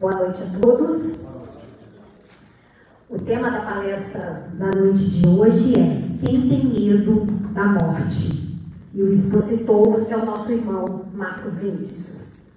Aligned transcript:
Boa 0.00 0.14
noite 0.14 0.44
a 0.44 0.60
todos. 0.60 1.26
O 3.10 3.18
tema 3.18 3.50
da 3.50 3.62
palestra 3.62 4.48
da 4.54 4.70
noite 4.70 5.10
de 5.10 5.26
hoje 5.26 5.74
é 5.74 6.24
Quem 6.24 6.48
tem 6.48 6.66
medo 6.66 7.26
da 7.52 7.64
morte? 7.64 8.60
E 8.94 9.02
o 9.02 9.10
expositor 9.10 10.06
é 10.08 10.16
o 10.16 10.24
nosso 10.24 10.52
irmão 10.52 11.06
Marcos 11.12 11.62
Vinícius. 11.62 12.52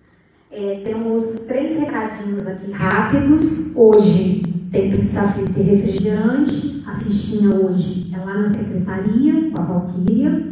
É, 0.51 0.81
temos 0.83 1.47
três 1.47 1.79
recadinhos 1.79 2.45
aqui 2.45 2.71
rápidos. 2.71 3.75
Hoje 3.75 4.43
tem 4.71 4.91
pizza 4.91 5.27
frita 5.29 5.59
e 5.59 5.63
refrigerante. 5.63 6.83
A 6.87 6.93
fichinha 6.99 7.55
hoje 7.55 8.13
é 8.13 8.19
lá 8.23 8.37
na 8.37 8.47
secretaria, 8.47 9.49
com 9.49 9.59
a 9.59 9.63
Valquíria. 9.63 10.47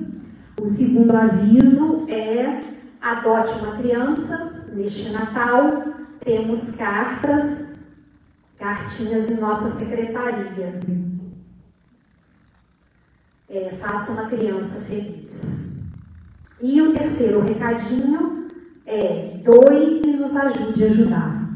O 0.60 0.66
segundo 0.66 1.16
aviso 1.16 2.10
é 2.10 2.62
adote 3.00 3.60
uma 3.60 3.76
criança 3.76 4.66
neste 4.74 5.12
Natal 5.12 5.99
temos 6.24 6.76
cartas, 6.76 7.80
cartinhas 8.58 9.30
em 9.30 9.40
nossa 9.40 9.70
secretaria. 9.70 10.80
É, 13.50 13.72
faça 13.72 14.14
uma 14.14 14.30
criança 14.30 14.86
feliz. 14.90 15.80
E 16.62 16.82
o 16.82 16.94
terceiro 16.94 17.42
recadinho 17.42 18.50
é 18.86 19.40
doe 19.44 20.02
e 20.06 20.18
nos 20.18 20.36
ajude 20.36 20.84
a 20.84 20.88
ajudar. 20.88 21.50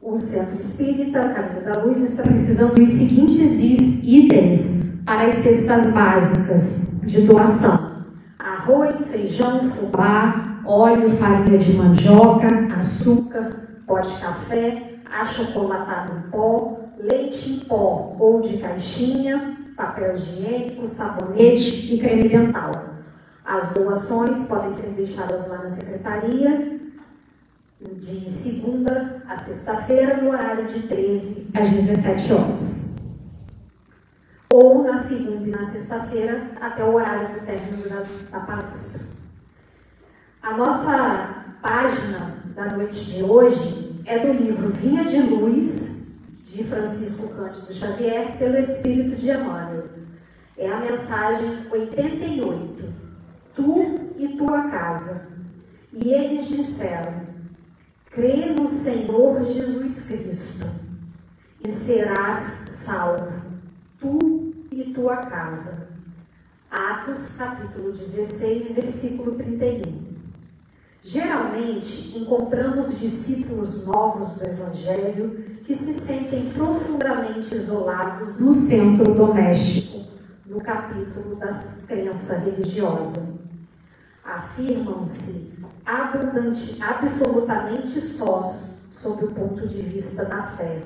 O 0.00 0.16
Centro 0.16 0.60
Espírita 0.60 1.30
Caminho 1.30 1.64
da 1.64 1.82
Luz 1.82 2.02
está 2.02 2.24
precisando 2.24 2.74
dos 2.74 2.88
seguintes 2.88 4.02
itens 4.02 4.80
para 5.04 5.28
as 5.28 5.36
cestas 5.36 5.92
básicas 5.92 7.00
de 7.02 7.22
doação: 7.22 8.04
arroz, 8.38 9.10
feijão, 9.12 9.70
fubá, 9.70 10.49
óleo, 10.70 11.10
farinha 11.10 11.58
de 11.58 11.72
mandioca, 11.74 12.48
açúcar, 12.76 13.82
pó 13.86 13.98
de 13.98 14.20
café, 14.20 14.94
achocolatado 15.10 16.12
em 16.16 16.30
pó, 16.30 16.78
leite 16.96 17.50
em 17.50 17.60
pó 17.60 18.16
ou 18.18 18.40
de 18.40 18.58
caixinha, 18.58 19.58
papel 19.76 20.14
higiênico, 20.14 20.86
sabonete 20.86 21.94
e 21.94 21.98
creme 21.98 22.28
dental. 22.28 22.70
As 23.44 23.74
doações 23.74 24.46
podem 24.46 24.72
ser 24.72 24.96
deixadas 24.96 25.48
lá 25.48 25.58
na 25.58 25.70
secretaria 25.70 26.78
de 27.80 28.30
segunda 28.30 29.22
a 29.26 29.34
sexta-feira, 29.34 30.18
no 30.18 30.30
horário 30.30 30.66
de 30.66 30.82
13 30.82 31.50
às 31.54 31.70
17 31.70 32.32
horas. 32.32 32.96
Ou 34.52 34.82
na 34.82 34.96
segunda 34.96 35.48
e 35.48 35.50
na 35.50 35.62
sexta-feira, 35.62 36.50
até 36.60 36.84
o 36.84 36.94
horário 36.94 37.40
do 37.40 37.46
término 37.46 37.88
das, 37.88 38.28
da 38.30 38.40
palestra. 38.40 39.19
A 40.42 40.56
nossa 40.56 41.58
página 41.60 42.34
da 42.54 42.74
noite 42.74 43.04
de 43.12 43.22
hoje 43.22 44.00
é 44.06 44.26
do 44.26 44.32
livro 44.32 44.70
Vinha 44.70 45.04
de 45.04 45.20
Luz, 45.20 46.22
de 46.46 46.64
Francisco 46.64 47.34
Cândido 47.34 47.74
Xavier, 47.74 48.38
pelo 48.38 48.56
Espírito 48.56 49.16
de 49.16 49.30
Emmanuel. 49.30 49.90
É 50.56 50.66
a 50.66 50.80
mensagem 50.80 51.66
88. 51.70 52.84
Tu 53.54 54.00
e 54.16 54.28
tua 54.38 54.70
casa. 54.70 55.42
E 55.92 56.08
eles 56.08 56.48
disseram: 56.48 57.26
Crê 58.10 58.46
no 58.46 58.66
Senhor 58.66 59.44
Jesus 59.44 60.08
Cristo 60.08 60.66
e 61.62 61.70
serás 61.70 62.38
salvo, 62.38 63.42
tu 64.00 64.54
e 64.72 64.84
tua 64.94 65.18
casa. 65.18 65.90
Atos 66.70 67.36
capítulo 67.36 67.92
16, 67.92 68.76
versículo 68.76 69.32
31. 69.32 69.99
Geralmente, 71.02 72.18
encontramos 72.18 73.00
discípulos 73.00 73.86
novos 73.86 74.36
do 74.36 74.44
Evangelho 74.44 75.42
que 75.64 75.74
se 75.74 75.94
sentem 75.94 76.50
profundamente 76.50 77.54
isolados 77.54 78.38
no 78.38 78.52
centro 78.52 79.14
doméstico, 79.14 80.04
no 80.44 80.60
capítulo 80.60 81.36
da 81.36 81.48
crença 81.86 82.40
religiosa. 82.40 83.40
Afirmam-se 84.22 85.64
absolutamente 86.80 87.98
sós 87.98 88.88
sob 88.92 89.24
o 89.24 89.32
ponto 89.32 89.66
de 89.66 89.80
vista 89.80 90.26
da 90.26 90.42
fé. 90.42 90.82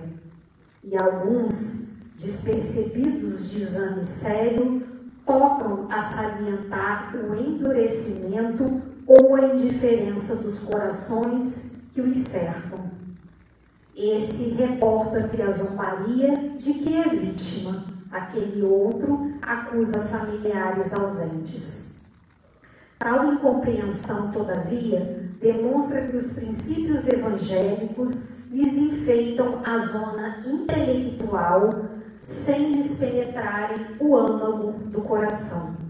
E 0.84 0.96
alguns, 0.96 2.04
despercebidos 2.16 3.50
de 3.50 3.62
exame 3.62 4.04
sério, 4.04 4.86
topam 5.26 5.88
a 5.90 6.00
salientar 6.00 7.16
o 7.16 7.34
endurecimento 7.34 8.93
ou 9.20 9.34
a 9.34 9.54
indiferença 9.54 10.36
dos 10.36 10.60
corações 10.60 11.88
que 11.92 12.00
os 12.00 12.18
cercam. 12.18 12.90
Esse 13.96 14.54
reporta-se 14.54 15.42
a 15.42 15.50
zombaria 15.50 16.54
de 16.58 16.74
que 16.74 16.96
é 16.96 17.08
vítima, 17.08 17.84
aquele 18.10 18.62
outro 18.62 19.32
acusa 19.40 20.00
familiares 20.08 20.92
ausentes. 20.92 21.94
Tal 22.98 23.34
incompreensão, 23.34 24.32
todavia, 24.32 25.30
demonstra 25.40 26.08
que 26.08 26.16
os 26.16 26.32
princípios 26.32 27.06
evangélicos 27.06 28.50
lhes 28.50 28.76
enfeitam 28.76 29.60
a 29.64 29.78
zona 29.78 30.44
intelectual 30.46 31.70
sem 32.20 32.74
lhes 32.74 32.98
penetrarem 32.98 33.96
o 34.00 34.16
âmago 34.16 34.72
do 34.88 35.02
coração. 35.02 35.83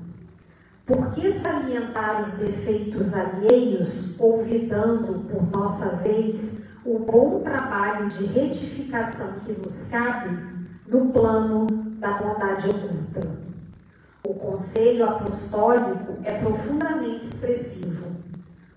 Por 0.87 1.12
que 1.12 1.31
salientar 1.31 2.21
os 2.21 2.34
defeitos 2.34 3.15
alheios, 3.15 4.21
olvidando, 4.21 5.25
por 5.31 5.50
nossa 5.50 5.97
vez, 6.03 6.72
o 6.84 6.99
bom 6.99 7.41
trabalho 7.41 8.06
de 8.09 8.27
retificação 8.27 9.41
que 9.41 9.53
nos 9.53 9.89
cabe 9.89 10.39
no 10.87 11.06
plano 11.11 11.67
da 11.99 12.19
bondade 12.19 12.69
oculta? 12.69 13.27
O 14.28 14.34
conselho 14.34 15.09
apostólico 15.09 16.19
é 16.23 16.39
profundamente 16.39 17.25
expressivo. 17.25 18.17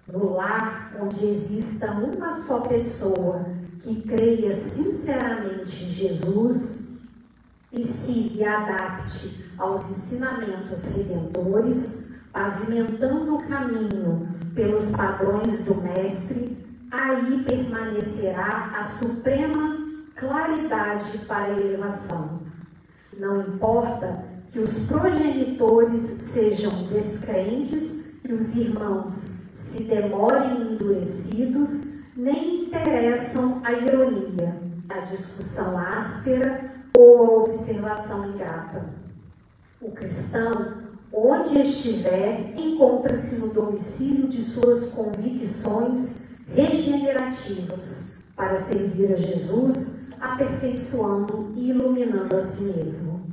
No 0.07 0.35
lar 0.35 0.95
onde 1.01 1.25
exista 1.25 1.91
uma 1.91 2.31
só 2.31 2.69
pessoa 2.69 3.47
que 3.81 4.03
creia 4.03 4.53
sinceramente 4.53 5.83
em 5.83 5.89
Jesus, 5.89 6.86
e 7.71 7.83
se 7.83 8.43
adapte 8.43 9.51
aos 9.57 9.89
ensinamentos 9.89 10.95
redentores, 10.95 12.17
pavimentando 12.31 13.35
o 13.35 13.47
caminho 13.47 14.29
pelos 14.55 14.91
padrões 14.91 15.65
do 15.65 15.75
Mestre, 15.81 16.65
aí 16.91 17.43
permanecerá 17.43 18.71
a 18.77 18.81
suprema 18.81 19.77
claridade 20.15 21.19
para 21.27 21.45
a 21.45 21.59
elevação. 21.59 22.47
Não 23.19 23.41
importa 23.41 24.23
que 24.51 24.59
os 24.59 24.87
progenitores 24.87 25.99
sejam 25.99 26.71
descrentes, 26.87 28.21
que 28.23 28.33
os 28.33 28.55
irmãos 28.55 29.13
se 29.13 29.83
demorem 29.83 30.73
endurecidos, 30.73 32.15
nem 32.15 32.65
interessam 32.65 33.61
a 33.63 33.73
ironia, 33.73 34.55
a 34.89 34.99
discussão 34.99 35.77
áspera 35.77 36.76
ou 36.97 37.23
a 37.23 37.43
observação 37.43 38.33
ingrata. 38.33 38.89
O 39.79 39.91
cristão, 39.91 40.81
onde 41.13 41.59
estiver, 41.59 42.57
encontra-se 42.57 43.41
no 43.41 43.53
domicílio 43.53 44.29
de 44.29 44.41
suas 44.41 44.93
convicções 44.93 46.39
regenerativas 46.47 48.31
para 48.35 48.57
servir 48.57 49.13
a 49.13 49.15
Jesus, 49.15 50.09
aperfeiçoando 50.19 51.53
e 51.55 51.69
iluminando 51.69 52.35
a 52.35 52.41
si 52.41 52.63
mesmo. 52.63 53.27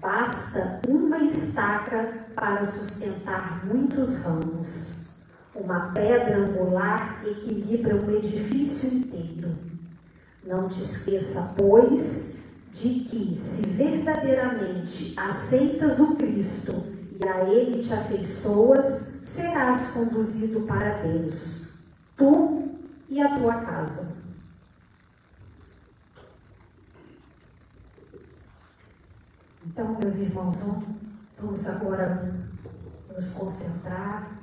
Basta 0.00 0.80
uma 0.86 1.18
estaca 1.18 2.26
para 2.36 2.62
sustentar 2.62 3.66
muitos 3.66 4.22
ramos. 4.22 5.04
Uma 5.52 5.92
pedra 5.92 6.38
angular 6.38 7.24
equilibra 7.26 7.96
um 7.96 8.10
edifício 8.10 8.98
inteiro. 8.98 9.56
Não 10.44 10.68
te 10.68 10.82
esqueça, 10.82 11.54
pois, 11.56 12.33
de 12.74 13.04
que, 13.04 13.36
se 13.36 13.66
verdadeiramente 13.76 15.14
aceitas 15.16 16.00
o 16.00 16.16
Cristo 16.16 16.72
e 17.20 17.24
a 17.24 17.44
Ele 17.44 17.80
te 17.80 17.94
afeiçoas, 17.94 18.84
serás 18.84 19.90
conduzido 19.90 20.62
para 20.62 21.00
Deus, 21.04 21.74
tu 22.16 22.68
e 23.08 23.22
a 23.22 23.38
tua 23.38 23.60
casa. 23.60 24.24
Então, 29.64 29.96
meus 29.96 30.16
irmãos, 30.16 30.64
vamos 31.38 31.68
agora 31.68 32.44
nos 33.08 33.30
concentrar, 33.34 34.36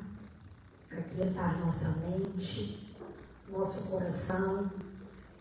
aquietar 0.89 1.59
nossa 1.59 2.07
mente, 2.07 2.95
nosso 3.51 3.89
coração. 3.89 4.71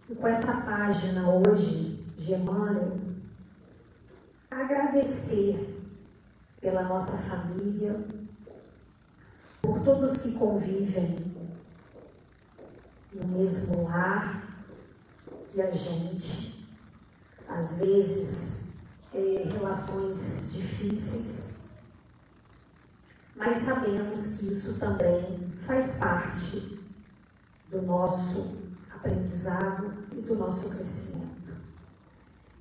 E 0.09 0.15
com 0.17 0.27
essa 0.27 0.63
página 0.63 1.31
hoje, 1.31 2.00
Emmanuel, 2.29 2.99
agradecer 4.51 5.79
pela 6.61 6.83
nossa 6.83 7.31
família, 7.31 8.05
por 9.63 9.81
todos 9.83 10.23
que 10.23 10.33
convivem 10.35 11.35
no 13.13 13.27
mesmo 13.29 13.85
lar, 13.85 14.47
que 15.47 15.61
a 15.61 15.71
gente, 15.71 16.67
às 17.49 17.81
vezes, 17.81 18.85
é, 19.13 19.49
relações 19.53 20.53
difíceis, 20.55 21.61
mas 23.35 23.57
sabemos 23.59 24.39
que 24.39 24.47
isso 24.47 24.79
também 24.79 25.51
faz 25.67 25.99
parte 25.99 26.81
do 27.71 27.83
nosso 27.83 28.59
aprendizado 28.91 29.93
e 30.13 30.21
do 30.21 30.35
nosso 30.35 30.77
crescimento. 30.77 31.31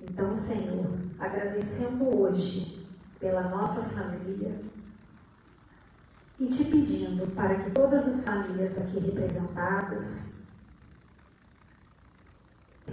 Então, 0.02 0.34
Senhor, 0.34 0.98
agradecendo 1.18 2.20
hoje 2.20 2.86
pela 3.18 3.50
nossa 3.50 3.94
família 3.94 4.60
e 6.38 6.46
te 6.46 6.64
pedindo 6.64 7.26
para 7.34 7.62
que 7.62 7.70
todas 7.70 8.08
as 8.08 8.24
famílias 8.24 8.78
aqui 8.78 8.98
representadas 9.00 10.44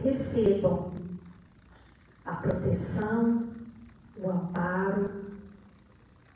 recebam 0.04 0.94
a 2.26 2.36
proteção, 2.36 3.54
o 4.18 4.30
amparo 4.30 5.38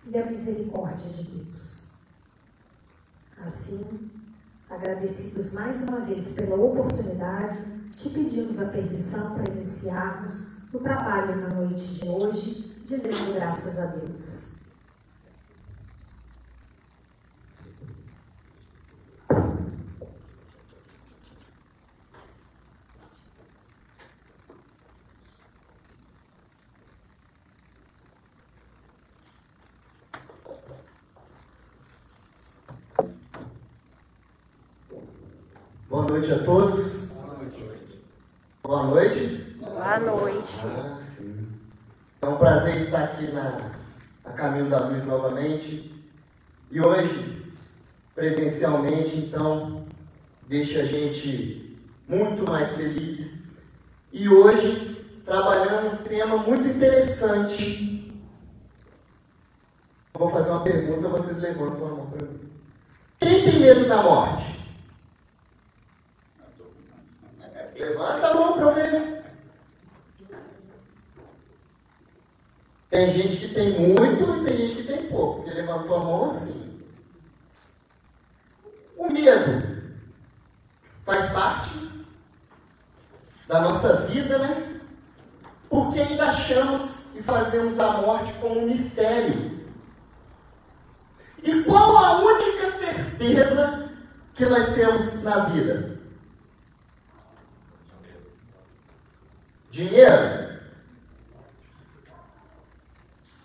e 0.08 0.18
a 0.18 0.26
misericórdia 0.26 1.10
de 1.10 1.24
Deus. 1.24 1.96
Assim, 3.44 4.10
agradecidos 4.70 5.54
mais 5.54 5.84
uma 5.84 6.00
vez 6.02 6.36
pela 6.36 6.56
oportunidade, 6.56 7.90
te 7.96 8.10
pedimos 8.12 8.60
a 8.62 8.70
permissão 8.70 9.36
para 9.36 9.54
iniciarmos 9.54 10.61
o 10.74 10.80
trabalho 10.80 11.36
na 11.36 11.50
noite 11.50 11.96
de 11.96 12.08
hoje, 12.08 12.84
dizendo 12.86 13.34
graças 13.34 13.80
a 13.80 13.86
Deus. 13.98 14.62
Boa 35.90 36.04
noite 36.04 36.32
a 36.32 36.44
todos. 36.46 37.12
Boa 38.64 38.84
noite. 38.84 39.58
Boa 39.60 40.00
noite. 40.00 40.62
Ah, 40.66 40.98
sim. 40.98 41.48
É 42.22 42.28
um 42.28 42.38
prazer 42.38 42.78
estar 42.78 43.08
aqui 43.22 43.32
na, 43.32 43.72
na 44.24 44.32
Caminho 44.34 44.70
da 44.70 44.88
Luz 44.88 45.06
novamente. 45.06 45.92
E 46.72 46.82
hoje, 46.82 47.54
presencialmente, 48.16 49.18
então, 49.18 49.86
deixa 50.48 50.80
a 50.80 50.86
gente 50.86 51.78
muito 52.08 52.44
mais 52.44 52.76
feliz. 52.76 53.52
E 54.12 54.28
hoje, 54.28 55.22
trabalhando 55.26 55.94
um 55.94 56.04
tema 56.04 56.38
muito 56.38 56.68
interessante. 56.68 58.12
Vou 60.14 60.30
fazer 60.30 60.50
uma 60.50 60.64
pergunta, 60.64 61.08
vocês 61.08 61.38
levantam 61.40 61.88
a 61.88 61.92
mão 61.92 62.08
para 62.08 62.26
mim. 62.28 62.40
Quem 63.20 63.44
tem 63.44 63.60
medo 63.60 63.88
da 63.88 64.02
morte? 64.02 64.60
Levanta 67.76 68.28
a 68.28 68.34
mão 68.34 68.54
para 68.54 68.62
eu 68.64 68.76
ver. 68.76 69.22
Tem 73.02 73.14
gente 73.14 73.48
que 73.48 73.56
tem 73.56 73.72
muito 73.80 74.38
e 74.38 74.46
tem 74.46 74.58
gente 74.58 74.76
que 74.76 74.84
tem 74.84 75.08
pouco. 75.08 75.44
Que 75.44 75.56
levantou 75.56 75.96
a 75.96 76.00
mão 76.04 76.26
assim. 76.26 76.80
O 78.96 79.12
medo 79.12 79.92
faz 81.04 81.32
parte 81.32 81.72
da 83.48 83.60
nossa 83.62 84.06
vida, 84.06 84.38
né? 84.38 84.82
Porque 85.68 86.00
ainda 86.00 86.26
achamos 86.26 87.16
e 87.16 87.24
fazemos 87.24 87.80
a 87.80 87.94
morte 88.02 88.34
como 88.34 88.60
um 88.60 88.68
mistério. 88.68 89.60
E 91.42 91.64
qual 91.64 91.98
a 91.98 92.20
única 92.20 92.72
certeza 92.72 93.90
que 94.36 94.46
nós 94.46 94.76
temos 94.76 95.24
na 95.24 95.40
vida? 95.46 96.00
Dinheiro? 99.72 100.42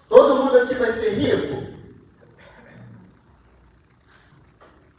Todo 0.09 0.37
mundo 0.37 0.59
aqui 0.59 0.75
vai 0.76 0.85
ser 0.96 1.14
rico? 1.14 1.66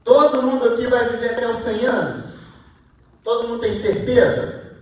Todo 0.03 0.41
mundo 0.43 0.73
aqui 0.73 0.87
vai 0.87 1.09
viver 1.09 1.31
até 1.31 1.47
os 1.47 1.59
100 1.59 1.85
anos? 1.85 2.37
Todo 3.23 3.47
mundo 3.47 3.59
tem 3.59 3.73
certeza? 3.73 4.77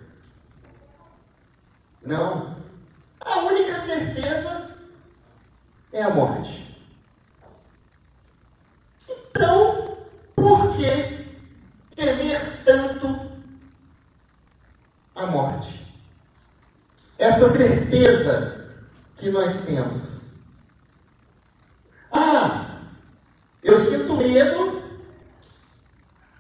Não. 2.02 2.56
A 3.20 3.40
única 3.40 3.74
certeza 3.74 4.78
é 5.92 6.04
a 6.04 6.10
morte. 6.12 6.80
Então, 9.10 9.98
por 10.36 10.76
que 10.76 11.26
temer 11.96 12.64
tanto 12.64 13.32
a 15.16 15.26
morte? 15.26 15.86
essa 17.18 17.50
certeza 17.50 18.70
que 19.18 19.30
nós 19.30 19.66
temos. 19.66 20.22
Ah, 22.12 22.82
eu 23.64 23.80
sinto 23.80 24.16
medo 24.18 24.82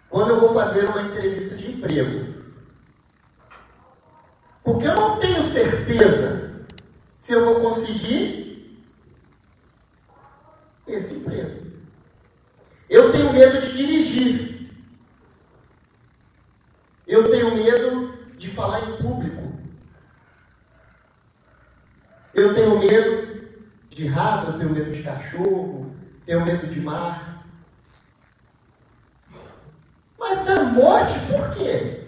quando 0.09 0.29
eu 0.31 0.39
vou 0.39 0.53
fazer 0.53 0.85
uma 0.85 1.01
entrevista 1.01 1.55
de 1.55 1.71
emprego. 1.71 2.35
Porque 4.63 4.87
eu 4.87 4.95
não 4.95 5.19
tenho 5.19 5.43
certeza 5.43 6.65
se 7.19 7.33
eu 7.33 7.45
vou 7.45 7.61
conseguir 7.95 8.81
esse 10.87 11.15
emprego. 11.15 11.65
Eu 12.89 13.11
tenho 13.11 13.33
medo 13.33 13.59
de 13.59 13.75
dirigir. 13.75 14.71
Eu 17.07 17.29
tenho 17.31 17.55
medo 17.55 18.17
de 18.37 18.49
falar 18.49 18.79
em 18.81 18.97
público. 18.97 19.53
Eu 22.33 22.53
tenho 22.53 22.79
medo 22.79 23.25
de 23.89 24.07
rato, 24.07 24.51
eu 24.51 24.59
tenho 24.59 24.71
medo 24.71 24.91
de 24.91 25.03
cachorro, 25.03 25.95
tenho 26.25 26.45
medo 26.45 26.67
de 26.67 26.81
mar. 26.81 27.45
Mas 30.19 30.43
da 30.45 30.63
morte, 30.63 31.17
por 31.31 31.55
quê? 31.55 32.01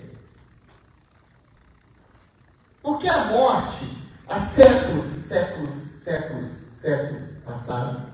Porque 2.82 3.08
a 3.08 3.26
morte, 3.26 3.86
há 4.28 4.38
séculos, 4.38 5.06
séculos, 5.06 5.74
séculos, 5.74 6.46
séculos 6.46 7.24
passaram, 7.46 8.08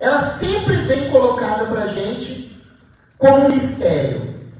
ela 0.00 0.20
sempre 0.20 0.76
vem 0.76 1.10
colocada 1.10 1.66
para 1.66 1.84
a 1.84 1.88
gente 1.88 2.60
como 3.18 3.46
um 3.46 3.50
mistério, 3.50 4.50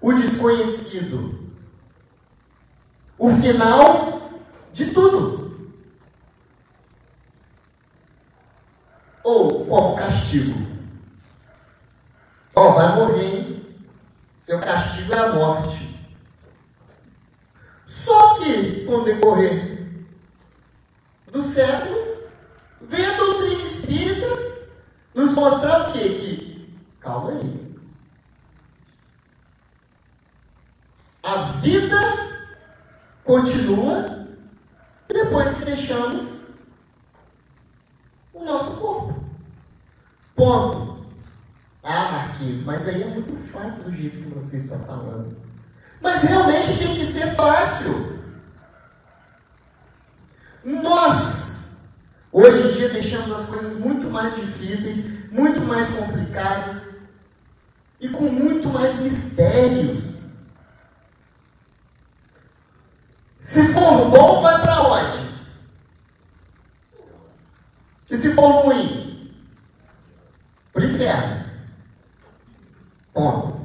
o 0.00 0.12
desconhecido, 0.14 1.52
o 3.18 3.30
final 3.30 4.30
de 4.72 4.92
tudo. 4.92 5.38
ou 9.28 9.66
como 9.66 9.96
castigo. 9.96 10.58
Ó, 12.54 12.70
oh, 12.70 12.72
vai 12.72 12.96
morrer, 12.96 13.24
hein? 13.24 13.76
Seu 14.38 14.58
castigo 14.58 15.12
é 15.12 15.18
a 15.18 15.32
morte. 15.32 15.98
Só 17.86 18.38
que, 18.38 18.86
com 18.86 18.96
o 18.96 19.04
decorrer 19.04 19.96
dos 21.30 21.44
séculos, 21.44 22.28
vem 22.80 23.04
a 23.04 23.16
doutrina 23.16 23.62
espírita 23.62 24.26
nos 25.14 25.34
mostrar 25.34 25.90
o 25.90 25.92
quê? 25.92 26.08
Que, 26.08 26.80
calma 27.00 27.32
aí. 27.32 27.76
A 31.22 31.36
vida 31.60 31.98
continua 33.24 34.26
depois 35.06 35.58
que 35.58 35.64
deixamos 35.66 36.38
o 38.32 38.44
nosso 38.44 38.76
corpo. 38.78 39.24
Ponto. 40.34 41.04
Ah, 41.82 42.12
Marquinhos, 42.12 42.62
mas 42.64 42.88
aí 42.88 43.02
é 43.02 43.06
muito 43.06 43.34
fácil 43.34 43.84
do 43.84 43.96
jeito 43.96 44.22
que 44.22 44.34
você 44.34 44.58
está 44.58 44.78
falando. 44.78 45.36
Mas 46.00 46.22
realmente 46.48 46.78
tem 46.78 46.94
que 46.96 47.06
ser 47.06 47.34
fácil. 47.34 48.18
Nós, 50.64 51.82
hoje 52.32 52.68
em 52.68 52.72
dia, 52.72 52.88
deixamos 52.88 53.30
as 53.32 53.46
coisas 53.46 53.78
muito 53.78 54.10
mais 54.10 54.34
difíceis, 54.34 55.30
muito 55.30 55.60
mais 55.60 55.88
complicadas 55.90 56.96
e 58.00 58.08
com 58.08 58.24
muito 58.24 58.68
mais 58.68 59.00
mistérios. 59.00 60.04
Se 63.40 63.72
for 63.72 64.10
bom, 64.10 64.42
vai 64.42 64.60
para 64.60 64.82
onde? 64.82 65.28
E 68.10 68.16
se 68.16 68.34
for 68.34 68.64
ruim? 68.64 69.34
Para 70.72 70.82
o 70.82 70.84
inferno. 70.86 71.44
Ponto. 73.12 73.57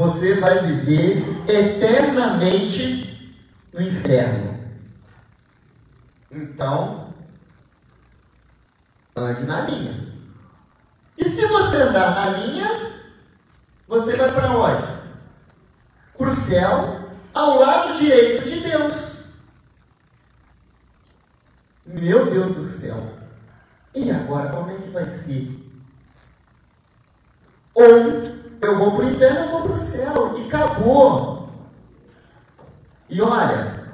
Você 0.00 0.40
vai 0.40 0.60
viver 0.60 1.22
eternamente 1.46 3.36
no 3.70 3.82
inferno. 3.82 4.58
Então, 6.30 7.12
ande 9.14 9.42
na 9.42 9.60
linha. 9.60 10.14
E 11.18 11.22
se 11.22 11.44
você 11.44 11.82
andar 11.82 12.14
na 12.14 12.30
linha, 12.38 12.66
você 13.86 14.16
vai 14.16 14.32
para 14.32 14.52
onde? 14.52 14.86
Para 16.16 16.30
o 16.30 16.34
céu, 16.34 17.10
ao 17.34 17.58
lado 17.58 17.98
direito 17.98 18.48
de 18.48 18.60
Deus. 18.60 19.24
Meu 21.84 22.30
Deus 22.30 22.56
do 22.56 22.64
céu. 22.64 23.18
E 23.94 24.10
agora, 24.10 24.48
como 24.50 24.70
é 24.70 24.76
que 24.76 24.88
vai 24.88 25.04
ser? 25.04 25.60
Ou 27.74 28.39
eu 28.60 28.78
vou 28.78 28.96
para 28.96 29.06
o 29.06 29.10
inferno 29.10 29.40
ou 29.40 29.50
vou 29.50 29.62
para 29.62 29.72
o 29.72 29.76
céu. 29.76 30.38
E 30.38 30.46
acabou. 30.46 31.48
E 33.08 33.20
olha, 33.20 33.92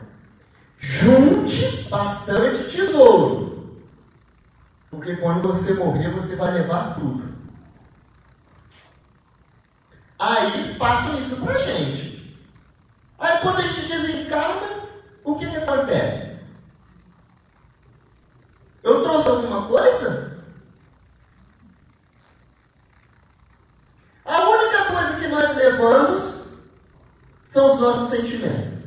junte 0.78 1.88
bastante 1.88 2.64
tesouro. 2.64 3.46
Porque 4.90 5.16
quando 5.16 5.48
você 5.48 5.74
morrer, 5.74 6.10
você 6.10 6.36
vai 6.36 6.52
levar 6.52 6.94
tudo. 6.94 7.36
Aí 10.18 10.74
passam 10.74 11.18
isso 11.18 11.36
para 11.36 11.58
gente. 11.58 12.38
Aí 13.18 13.38
quando 13.40 13.58
a 13.58 13.62
gente 13.62 13.88
desencarna, 13.88 14.88
o 15.24 15.36
que, 15.36 15.50
que 15.50 15.56
acontece? 15.56 16.36
Eu 18.82 19.02
trouxe 19.02 19.28
alguma 19.28 19.66
coisa? 19.66 20.42
A 24.24 24.48
única 24.48 24.84
coisa 24.86 25.20
que 25.20 25.28
nós 25.28 25.56
levamos 25.56 26.46
são 27.44 27.65
os 27.76 27.80
nossos 27.80 28.10
sentimentos. 28.10 28.86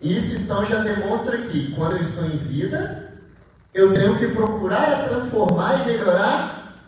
Isso 0.00 0.42
então 0.42 0.64
já 0.64 0.82
demonstra 0.82 1.38
que 1.38 1.74
quando 1.74 1.96
eu 1.96 2.02
estou 2.02 2.24
em 2.24 2.36
vida, 2.36 3.12
eu 3.74 3.94
tenho 3.94 4.18
que 4.18 4.28
procurar 4.28 5.08
transformar 5.08 5.80
e 5.80 5.86
melhorar 5.86 6.78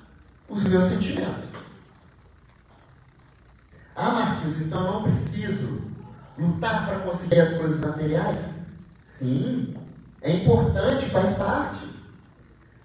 os 0.49 0.65
meus 0.65 0.85
sentimentos. 0.85 1.51
Ah, 3.95 4.11
Marquinhos, 4.13 4.61
então 4.61 4.87
eu 4.87 4.93
não 4.93 5.03
preciso 5.03 5.83
lutar 6.39 6.87
para 6.87 7.01
conseguir 7.01 7.41
as 7.41 7.55
coisas 7.55 7.81
materiais? 7.81 8.67
Sim, 9.05 9.75
é 10.23 10.33
importante, 10.33 11.07
faz 11.07 11.37
parte. 11.37 11.81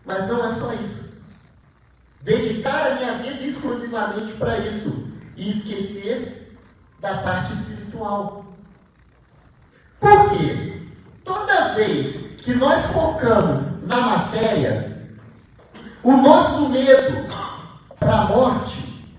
Mas 0.03 0.27
não 0.27 0.45
é 0.45 0.51
só 0.51 0.73
isso. 0.73 1.15
Dedicar 2.21 2.91
a 2.91 2.95
minha 2.95 3.17
vida 3.19 3.43
exclusivamente 3.43 4.33
para 4.33 4.57
isso 4.59 5.07
e 5.37 5.49
esquecer 5.49 6.44
da 6.99 7.17
parte 7.17 7.53
espiritual. 7.53 8.45
Por 9.99 10.29
quê? 10.29 10.89
Toda 11.23 11.73
vez 11.75 12.41
que 12.41 12.55
nós 12.55 12.85
focamos 12.87 13.83
na 13.83 13.97
matéria, 13.97 15.09
o 16.03 16.17
nosso 16.17 16.69
medo 16.69 17.27
para 17.99 18.21
a 18.21 18.25
morte 18.25 19.15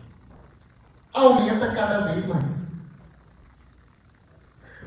aumenta 1.13 1.73
cada 1.73 2.13
vez 2.13 2.27
mais. 2.27 2.67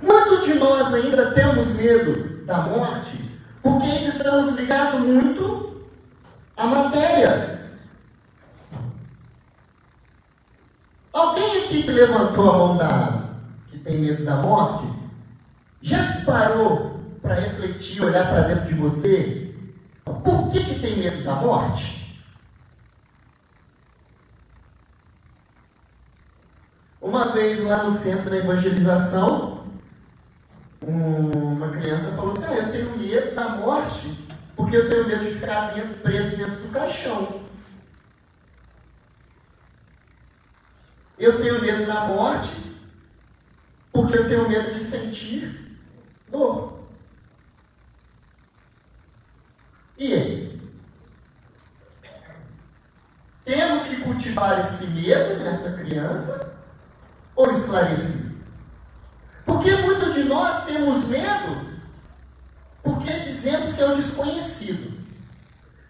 Muitos 0.01 0.45
de 0.45 0.53
nós 0.55 0.93
ainda 0.93 1.31
temos 1.31 1.73
medo 1.75 2.45
da 2.45 2.61
morte 2.61 3.29
porque 3.61 3.87
ainda 3.87 4.07
estamos 4.07 4.55
ligados 4.55 5.01
muito 5.01 5.85
à 6.55 6.65
matéria. 6.65 7.58
Alguém 11.11 11.63
aqui 11.63 11.83
que 11.83 11.91
levantou 11.91 12.49
a 12.49 12.57
mão 12.57 12.77
da 12.77 13.29
que 13.71 13.79
tem 13.79 13.99
medo 13.99 14.25
da 14.25 14.37
morte, 14.37 14.87
já 15.81 15.97
se 15.97 16.25
parou 16.25 16.99
para 17.21 17.35
refletir, 17.35 18.03
olhar 18.03 18.27
para 18.27 18.41
dentro 18.41 18.65
de 18.65 18.73
você? 18.75 19.55
Por 20.03 20.51
que, 20.51 20.63
que 20.63 20.79
tem 20.79 20.97
medo 20.97 21.23
da 21.23 21.35
morte? 21.35 21.99
Uma 27.01 27.31
vez 27.31 27.63
lá 27.63 27.83
no 27.83 27.91
centro 27.91 28.29
da 28.29 28.37
evangelização, 28.37 29.63
uma 30.81 31.69
criança 31.69 32.11
falou 32.11 32.31
assim: 32.31 32.53
ah, 32.53 32.57
Eu 32.57 32.71
tenho 32.71 32.97
medo 32.97 33.35
da 33.35 33.49
morte, 33.49 34.27
porque 34.55 34.75
eu 34.75 34.89
tenho 34.89 35.07
medo 35.07 35.23
de 35.23 35.31
ficar 35.35 35.73
dentro, 35.73 35.95
preso 35.99 36.37
dentro 36.37 36.61
do 36.61 36.69
caixão. 36.69 37.48
Eu 41.19 41.41
tenho 41.41 41.61
medo 41.61 41.85
da 41.85 42.05
morte, 42.05 42.49
porque 43.91 44.17
eu 44.17 44.29
tenho 44.29 44.47
medo 44.47 44.73
de 44.73 44.81
sentir 44.81 45.77
dor. 46.29 46.79
E 49.97 50.13
aí? 50.13 50.61
Temos 53.43 53.83
que 53.83 53.97
cultivar 53.97 54.59
esse 54.59 54.87
medo 54.87 55.43
nessa 55.43 55.73
criança 55.73 56.55
ou 57.35 57.51
esclarecer? 57.51 58.31
Porque 59.45 59.75
muitos 59.75 60.13
de 60.13 60.23
nós 60.23 60.65
temos 60.65 61.05
medo 61.05 61.69
porque 62.81 63.11
dizemos 63.11 63.73
que 63.73 63.81
é 63.81 63.87
o 63.87 63.95
desconhecido. 63.95 64.97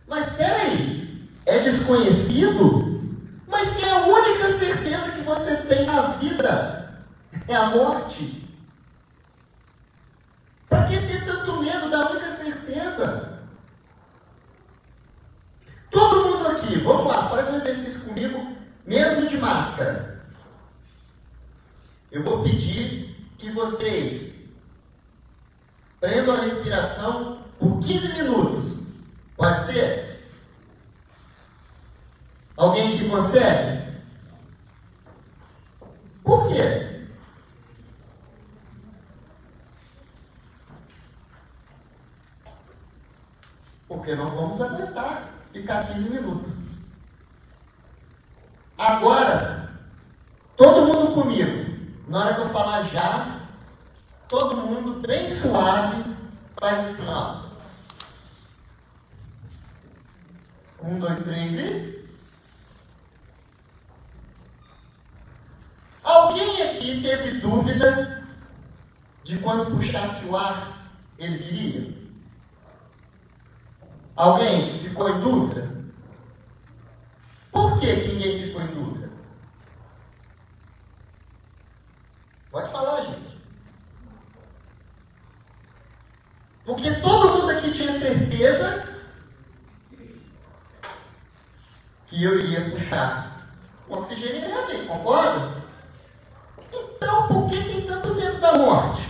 Mas 0.07 0.29
espera 0.29 0.63
aí, 0.63 1.29
é 1.45 1.59
desconhecido? 1.59 2.88
Mas 3.49 3.67
se 3.67 3.89
a 3.89 4.05
única 4.05 4.47
certeza 4.51 5.11
que 5.11 5.21
você 5.21 5.57
tem 5.63 5.85
na 5.85 6.01
vida 6.13 7.03
é 7.47 7.55
a 7.55 7.71
morte, 7.71 8.47
para 10.69 10.87
que 10.87 10.99
ter 10.99 11.25
tanto 11.25 11.57
medo 11.57 11.89
da 11.89 12.11
única 12.11 12.29
certeza? 12.29 13.39
Todo 15.89 16.29
mundo 16.29 16.47
aqui, 16.47 16.77
vamos 16.81 17.07
lá, 17.07 17.27
faz 17.27 17.49
um 17.49 17.55
exercício 17.55 18.01
comigo, 18.01 18.55
mesmo 18.85 19.27
de 19.27 19.37
máscara. 19.39 20.23
Eu 22.11 22.23
vou 22.23 22.43
pedir 22.43 23.33
que 23.39 23.49
vocês 23.49 24.49
prendam 25.99 26.35
a 26.35 26.41
respiração 26.41 27.43
por 27.57 27.79
15 27.79 28.13
minutos. 28.13 28.79
Pode 29.35 29.65
ser? 29.65 30.08
Alguém 32.59 32.97
que 32.97 33.07
consegue? 33.07 33.79
Por 36.21 36.49
quê? 36.49 37.07
Porque 43.87 44.13
não 44.13 44.29
vamos 44.29 44.59
aguentar 44.59 45.31
ficar 45.53 45.87
15 45.87 46.09
minutos. 46.09 46.51
Agora, 48.77 49.69
todo 50.57 50.93
mundo 50.93 51.13
comigo. 51.13 51.69
Na 52.09 52.25
hora 52.25 52.35
que 52.35 52.41
eu 52.41 52.49
falar 52.49 52.83
já, 52.83 53.39
todo 54.27 54.57
mundo 54.57 54.99
bem 54.99 55.29
suave 55.29 56.03
faz 56.59 56.77
assim, 56.89 57.07
ó. 57.07 57.39
Um, 60.83 60.99
dois, 60.99 61.23
três 61.23 61.59
e. 61.61 61.98
Alguém 66.09 66.63
aqui 66.63 67.01
teve 67.03 67.39
dúvida 67.39 68.25
de 69.23 69.37
quando 69.37 69.77
puxasse 69.77 70.25
o 70.25 70.35
ar, 70.35 70.89
ele 71.19 71.37
viria? 71.37 71.93
Alguém 74.15 74.79
ficou 74.79 75.07
em 75.07 75.21
dúvida? 75.21 75.69
Por 77.51 77.79
que 77.79 77.93
ninguém 77.93 78.41
ficou 78.41 78.59
em 78.59 78.67
dúvida? 78.67 79.11
Pode 82.49 82.71
falar, 82.71 83.01
gente. 83.03 83.39
Porque 86.65 86.91
todo 87.01 87.37
mundo 87.37 87.51
aqui 87.51 87.71
tinha 87.71 87.91
certeza 87.91 89.05
que 92.07 92.23
eu 92.23 92.39
iria 92.39 92.71
puxar 92.71 93.47
o 93.87 93.93
oxigênio 93.93 94.41
vir, 94.71 94.87
concorda? 94.87 95.58
Então, 97.01 97.27
por 97.27 97.49
que 97.49 97.63
tem 97.63 97.81
tanto 97.81 98.13
medo 98.13 98.41
da 98.41 98.57
morte? 98.57 99.07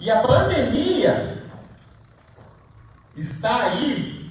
E 0.00 0.10
a 0.10 0.20
pandemia 0.20 1.44
está 3.16 3.62
aí 3.62 4.28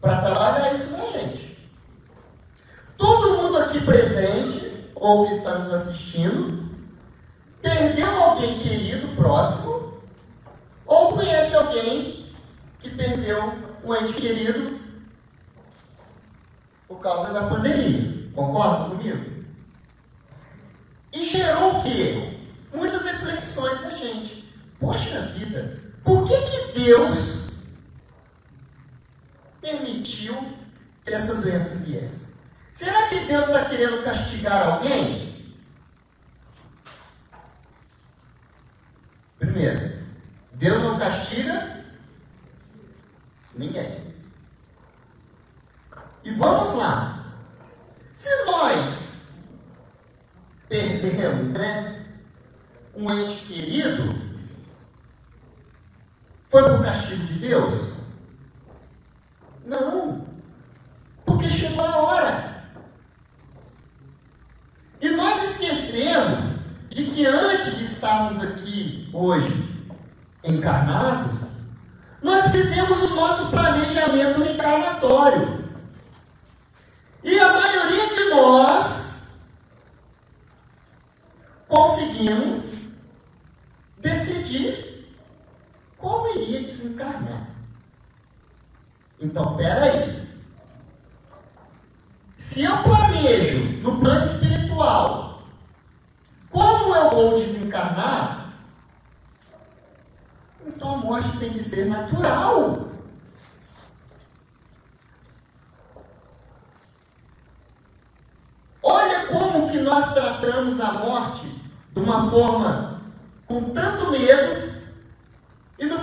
para 0.00 0.20
trabalhar 0.22 0.72
isso 0.74 0.90
na 0.90 1.06
gente. 1.06 1.70
Todo 2.98 3.42
mundo 3.42 3.58
aqui 3.58 3.80
presente, 3.80 4.90
ou 4.96 5.28
que 5.28 5.34
está 5.34 5.58
nos 5.58 5.72
assistindo, 5.72 6.68
perdeu 7.62 8.24
alguém 8.24 8.58
querido, 8.58 9.14
próximo, 9.14 10.00
ou 10.84 11.12
conhece 11.12 11.54
alguém 11.54 12.32
que 12.80 12.90
perdeu 12.90 13.52
um 13.84 13.94
ente 13.94 14.14
querido 14.14 14.80
por 16.88 16.98
causa 16.98 17.32
da 17.32 17.48
pandemia. 17.48 18.15
Concorda 18.36 18.90
comigo? 18.90 19.44
E 21.12 21.24
gerou 21.24 21.78
o 21.78 21.82
quê? 21.82 22.38
Muitas 22.72 23.04
reflexões 23.06 23.80
na 23.80 23.90
gente. 23.90 24.54
Poxa 24.78 25.22
vida, 25.28 25.80
por 26.04 26.28
que, 26.28 26.36
que 26.36 26.80
Deus 26.84 27.48
permitiu 29.60 30.36
que 31.04 31.14
essa 31.14 31.36
doença 31.36 31.76
viesse? 31.76 32.34
Será 32.70 33.08
que 33.08 33.20
Deus 33.20 33.46
está 33.46 33.64
querendo 33.64 34.04
castigar 34.04 34.68
alguém? 34.68 35.56
Primeiro, 39.38 40.02
Deus 40.52 40.82
não 40.82 40.98
castiga 40.98 41.84
ninguém. 43.54 44.14
E 46.22 46.30
vamos 46.32 46.74
lá. 46.76 47.34
Se 48.12 48.44
nós 48.46 49.34
perdemos, 50.68 51.50
né, 51.52 52.06
um 52.94 53.10
ente 53.12 53.44
querido, 53.46 54.26
foi 56.46 56.62
por 56.62 56.84
castigo 56.84 57.26
de 57.26 57.38
Deus? 57.40 57.92
Não. 59.66 60.26
Porque 61.24 61.48
chegou 61.48 61.84
a 61.84 61.96
hora. 61.98 62.66
E 65.00 65.10
nós 65.10 65.50
esquecemos 65.50 66.56
de 66.88 67.04
que 67.04 67.26
antes 67.26 67.76
de 67.76 67.84
estarmos 67.84 68.42
aqui 68.42 69.10
hoje 69.12 69.86
encarnados, 70.42 71.48
nós 72.22 72.50
fizemos 72.50 73.02
o 73.02 73.14
nosso 73.14 73.50
planejamento 73.50 74.42
encarnatório. 74.42 75.66
E 77.22 77.38
a 77.38 77.52
maioria 77.52 78.06
de 78.14 78.30
nós 78.30 79.06
conseguimos 81.68 82.72
decidir 83.98 85.08
como 85.98 86.28
iria 86.38 86.60
desencarnar. 86.60 87.50
Então, 89.20 89.56
peraí. 89.56 90.26
Se 92.38 92.62
eu 92.62 92.76
planejo 92.82 93.82
no 93.82 93.98
plano 93.98 94.24
espiritual 94.24 95.42
como 96.50 96.94
eu 96.94 97.10
vou 97.10 97.38
desencarnar, 97.38 98.52
então 100.66 100.94
a 100.94 100.98
morte 100.98 101.38
tem 101.38 101.52
que 101.52 101.62
ser 101.62 101.86
natural. 101.86 102.88
Olha 108.82 109.26
como 109.26 109.70
que 109.70 109.78
nós 109.78 110.14
tratamos 110.14 110.80
a 110.80 110.92
morte 110.92 111.46
de 111.92 112.00
uma 112.00 112.30
forma 112.30 113.00
com 113.46 113.70
tanto 113.70 114.10
medo 114.10 114.76
e 115.78 115.86
no 115.86 116.00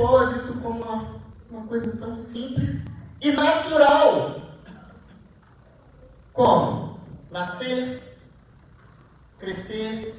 é 0.00 0.32
visto 0.32 0.60
como 0.62 0.80
uma, 0.80 1.20
uma 1.50 1.66
coisa 1.66 1.96
tão 1.98 2.16
simples 2.16 2.84
e 3.20 3.32
natural. 3.32 4.40
Como? 6.32 7.00
Nascer, 7.32 8.00
crescer, 9.40 10.14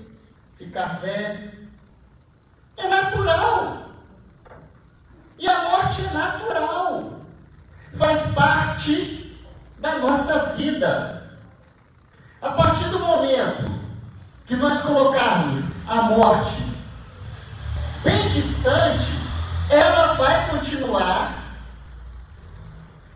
ficar 0.57 0.99
velho. 0.99 1.69
É 2.75 2.87
natural. 2.87 3.91
E 5.37 5.47
a 5.47 5.69
morte 5.69 6.01
é 6.05 6.13
natural. 6.13 7.21
Faz 7.93 8.33
parte 8.33 9.39
da 9.79 9.97
nossa 9.99 10.55
vida. 10.57 11.39
A 12.41 12.51
partir 12.51 12.89
do 12.89 12.99
momento 12.99 13.79
que 14.45 14.57
nós 14.57 14.81
colocarmos 14.81 15.59
a 15.87 16.01
morte 16.03 16.69
bem 18.03 18.21
distante, 18.23 19.28
ela 19.69 20.13
vai 20.13 20.49
continuar 20.49 21.31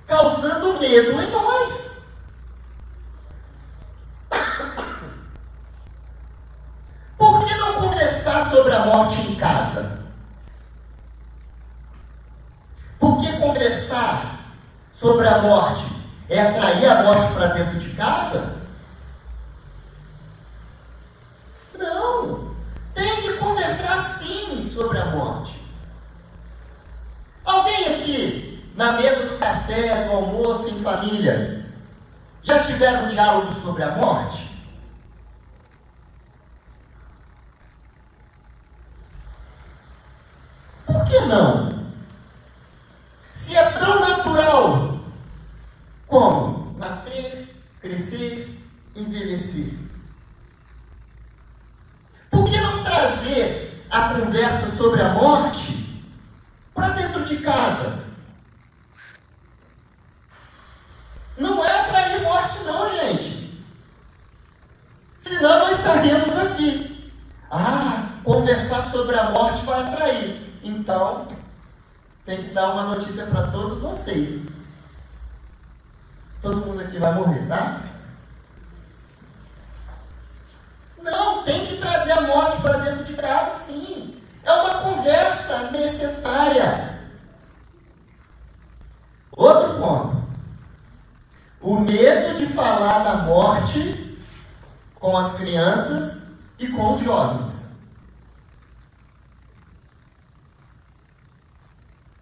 causando 0.08 0.80
medo 0.80 1.22
em 1.22 1.32
nós. 1.32 2.18
Por 7.18 7.46
que 7.46 7.56
não 7.56 7.74
conversar 7.74 8.50
sobre 8.52 8.74
a 8.74 8.86
morte 8.86 9.22
em 9.22 9.36
casa? 9.36 10.00
Por 13.00 13.22
que 13.22 13.38
conversar 13.38 14.40
sobre 14.94 15.28
a 15.28 15.42
morte 15.42 15.86
é 16.30 16.42
atrair 16.42 16.86
a 16.86 17.04
morte 17.04 17.34
para 17.34 17.48
dentro 17.48 17.80
de 17.80 17.90
casa? 17.96 18.64
sobre 24.74 24.98
a 24.98 25.06
morte. 25.06 25.62
Alguém 27.46 27.96
aqui, 27.96 28.72
na 28.76 28.94
mesa 28.94 29.28
do 29.28 29.38
café, 29.38 30.06
no 30.06 30.14
almoço, 30.14 30.70
em 30.70 30.82
família, 30.82 31.66
já 32.42 32.64
tiveram 32.64 33.06
um 33.06 33.52
a 33.84 33.92
morte? 33.96 34.52
Por 40.86 41.06
que 41.08 41.20
não? 41.22 41.74
Se 43.34 43.56
é 43.56 43.72
tão 43.72 44.00
natural 44.00 45.00
como 46.08 46.76
nascer, 46.78 47.56
crescer, 47.82 48.60
envelhecer. 48.96 49.74
Por 52.30 52.50
que 52.50 52.60
não 52.60 52.84
trazer 52.84 53.74
a 53.94 54.16
conversa 54.16 54.72
sobre 54.72 55.02
a 55.04 55.10
morte 55.10 56.04
para 56.74 56.90
dentro 56.90 57.24
de 57.24 57.38
casa. 57.38 58.00
Não 61.38 61.64
é 61.64 61.80
atrair 61.80 62.24
morte, 62.24 62.64
não, 62.64 62.90
gente. 62.90 63.64
Senão 65.20 65.60
não 65.60 65.72
estaríamos 65.72 66.36
aqui. 66.40 67.14
Ah, 67.52 68.10
conversar 68.24 68.82
sobre 68.90 69.16
a 69.16 69.30
morte 69.30 69.64
vai 69.64 69.84
atrair. 69.84 70.60
Então, 70.64 71.28
tem 72.26 72.42
que 72.42 72.50
dar 72.50 72.74
uma 72.74 72.96
notícia 72.96 73.28
para 73.28 73.52
todos 73.52 73.80
vocês. 73.80 74.48
Todo 76.42 76.66
mundo 76.66 76.82
aqui 76.82 76.98
vai 76.98 77.14
morrer, 77.14 77.48
tá? 77.48 77.94
Não, 81.04 81.44
tem 81.44 81.66
que 81.66 81.78
trazer 81.78 82.14
a 82.14 82.22
morte 82.22 82.62
para 82.62 82.78
dentro 82.78 83.04
de 83.04 83.14
casa, 83.16 83.66
sim. 83.66 84.22
É 84.44 84.52
uma 84.52 84.82
conversa 84.82 85.72
necessária. 85.72 87.12
Outro 89.32 89.80
ponto. 89.80 90.24
O 91.62 91.80
medo 91.80 92.38
de 92.38 92.48
falar 92.48 93.04
da 93.04 93.24
morte 93.24 94.18
com 94.96 95.18
as 95.18 95.36
crianças 95.36 96.40
e 96.58 96.68
com 96.70 96.94
os 96.94 97.02
jovens. 97.02 97.74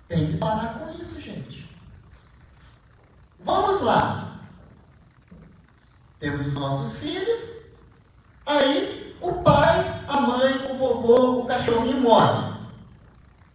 Tem 0.08 0.28
que 0.28 0.38
parar 0.38 0.80
com 0.80 0.92
isso, 1.00 1.22
gente. 1.22 1.76
Vamos 3.40 3.82
lá. 3.82 4.40
Temos 6.20 6.48
os 6.48 6.54
nossos 6.54 7.00
filhos, 7.00 7.62
Aí 8.46 9.16
o 9.22 9.42
pai, 9.44 9.80
a 10.08 10.22
mãe, 10.22 10.72
o 10.72 10.76
vovô, 10.76 11.42
o 11.42 11.46
cachorrinho 11.46 12.02
morre. 12.02 12.52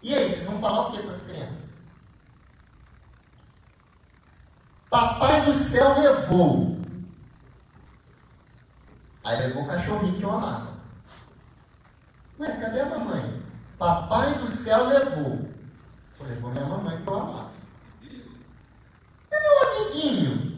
E 0.02 0.14
aí, 0.14 0.28
vocês 0.28 0.46
vão 0.46 0.60
falar 0.60 0.88
o 0.88 0.92
que 0.92 1.02
para 1.02 1.12
as 1.12 1.22
crianças? 1.22 1.84
Papai 4.88 5.44
do 5.44 5.54
céu 5.54 5.98
levou. 6.00 6.80
Aí 9.24 9.38
levou 9.38 9.64
o 9.64 9.66
cachorrinho 9.66 10.16
que 10.16 10.22
eu 10.22 10.30
amava. 10.30 10.76
Ué, 12.38 12.56
cadê 12.60 12.80
a 12.80 12.86
mamãe? 12.86 13.42
Papai 13.78 14.32
do 14.34 14.48
céu 14.48 14.86
levou. 14.86 15.50
Eu 16.20 16.26
levou 16.26 16.52
minha 16.52 16.64
mamãe 16.64 17.02
que 17.02 17.08
eu 17.08 17.14
amava. 17.14 17.50
E 18.02 18.30
meu 19.30 19.68
amiguinho? 19.68 20.56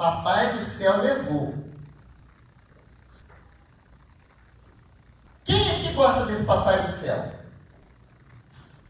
Papai 0.00 0.54
do 0.54 0.64
céu 0.64 1.02
levou. 1.02 1.70
gosta 6.00 6.24
desse 6.24 6.46
papai 6.46 6.82
do 6.86 6.90
céu? 6.90 7.30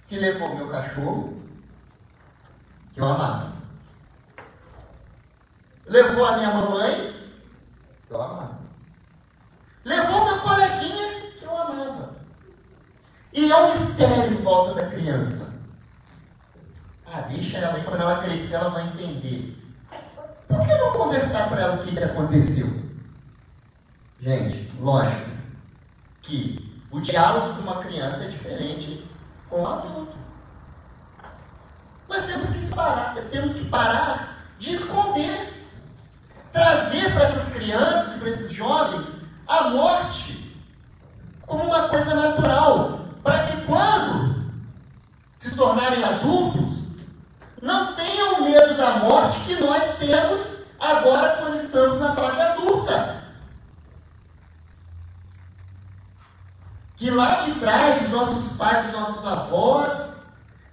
Que 0.07 0.17
levou 0.17 0.55
meu 0.55 0.69
cachorro, 0.69 1.43
que 2.95 3.01
eu 3.01 3.05
amava. 3.05 3.53
Levou 5.87 6.25
a 6.25 6.37
minha 6.37 6.55
mamãe, 6.55 7.33
que 8.07 8.15
eu 8.15 8.23
amava. 8.23 8.61
Levou 9.85 10.25
meu 10.25 10.41
coleguinha, 10.41 11.33
que 11.33 11.43
eu 11.43 11.57
amava. 11.57 12.15
E 13.33 13.51
é 13.51 13.57
um 13.57 13.73
mistério 13.73 14.33
em 14.33 14.43
volta 14.43 14.75
da 14.75 14.91
criança. 14.91 15.53
Ah, 17.07 17.23
deixa 17.23 17.59
ela 17.59 17.75
aí, 17.77 17.83
quando 17.83 18.03
ela 18.03 18.23
crescer, 18.23 18.55
ela 18.55 18.71
vai 18.71 18.85
entender. 18.85 19.50
Aconteceu? 22.31 22.69
Gente, 24.21 24.71
lógico 24.81 25.31
que 26.23 26.85
o 26.91 27.01
diálogo 27.01 27.55
com 27.55 27.63
uma 27.63 27.83
criança 27.83 28.25
é 28.25 28.29
diferente 28.29 29.05
com 29.49 29.63
um 29.63 29.67
adulto. 29.67 30.17
Mas 32.09 32.27
temos 32.27 32.51
que 32.51 32.75
parar, 32.75 33.15
temos 33.31 33.55
que 33.55 33.65
parar 33.67 34.47
de 34.59 34.75
esconder. 34.75 35.59
Trazer 36.53 37.13
para 37.13 37.25
essas 37.25 37.53
crianças, 37.53 38.19
para 38.19 38.29
esses 38.29 38.53
jovens, 38.53 39.07
a 39.47 39.71
morte 39.71 40.57
como 41.47 41.65
uma 41.65 41.89
coisa 41.89 42.15
natural. 42.15 43.07
Para 43.23 43.47
que 43.47 43.61
quando 43.67 44.51
se 45.37 45.55
tornarem 45.55 46.03
adultos, 46.03 46.81
não 47.63 47.95
tenham 47.95 48.43
medo 48.43 48.77
da 48.77 48.99
morte 48.99 49.41
que 49.47 49.63
nós 49.63 49.99
temos 49.99 50.60
agora 50.81 51.37
quando 51.37 51.57
estamos 51.57 52.01
na 52.01 52.15
fase 52.15 52.41
adulta. 52.41 53.23
Que 56.97 57.11
lá 57.11 57.43
de 57.43 57.53
trás, 57.55 58.03
os 58.03 58.09
nossos 58.11 58.57
pais, 58.57 58.87
os 58.87 58.93
nossos 58.93 59.27
avós, 59.27 60.23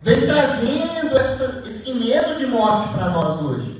vem 0.02 0.26
trazendo 0.26 1.18
essa, 1.18 1.64
esse 1.66 1.94
medo 1.94 2.36
de 2.38 2.48
morte 2.48 2.94
para 2.94 3.10
nós 3.10 3.42
hoje. 3.42 3.78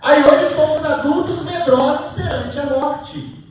Aí 0.00 0.22
hoje 0.22 0.54
somos 0.54 0.84
adultos 0.84 1.44
medrosos 1.44 2.12
perante 2.12 2.58
a 2.60 2.66
morte. 2.66 3.44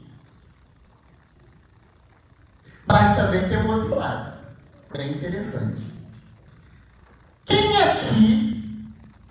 Mas 2.86 3.16
também 3.16 3.48
tem 3.48 3.58
um 3.58 3.72
outro 3.72 3.96
lado, 3.96 4.38
bem 4.92 5.12
interessante. 5.12 5.82
Quem 7.46 7.82
aqui, 7.82 8.43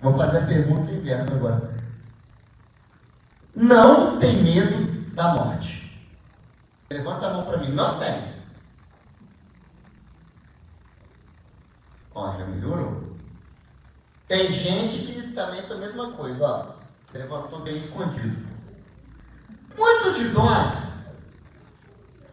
vou 0.03 0.17
fazer 0.17 0.39
a 0.39 0.45
pergunta 0.45 0.91
inversa 0.91 1.33
agora, 1.33 1.73
não 3.55 4.19
tem 4.19 4.43
medo 4.43 5.15
da 5.15 5.33
morte? 5.33 5.97
Levanta 6.91 7.27
a 7.27 7.33
mão 7.33 7.45
para 7.45 7.57
mim, 7.57 7.69
não 7.69 7.97
tem. 7.97 8.33
Ó, 12.13 12.37
já 12.37 12.45
melhorou. 12.45 13.15
Tem 14.27 14.47
gente 14.47 15.05
que 15.05 15.31
também 15.31 15.61
foi 15.63 15.77
a 15.77 15.79
mesma 15.79 16.11
coisa, 16.11 16.45
ó. 16.45 16.65
Levantou 17.13 17.61
bem 17.61 17.77
escondido. 17.77 18.45
Muitos 19.77 20.15
de 20.15 20.29
nós 20.29 21.13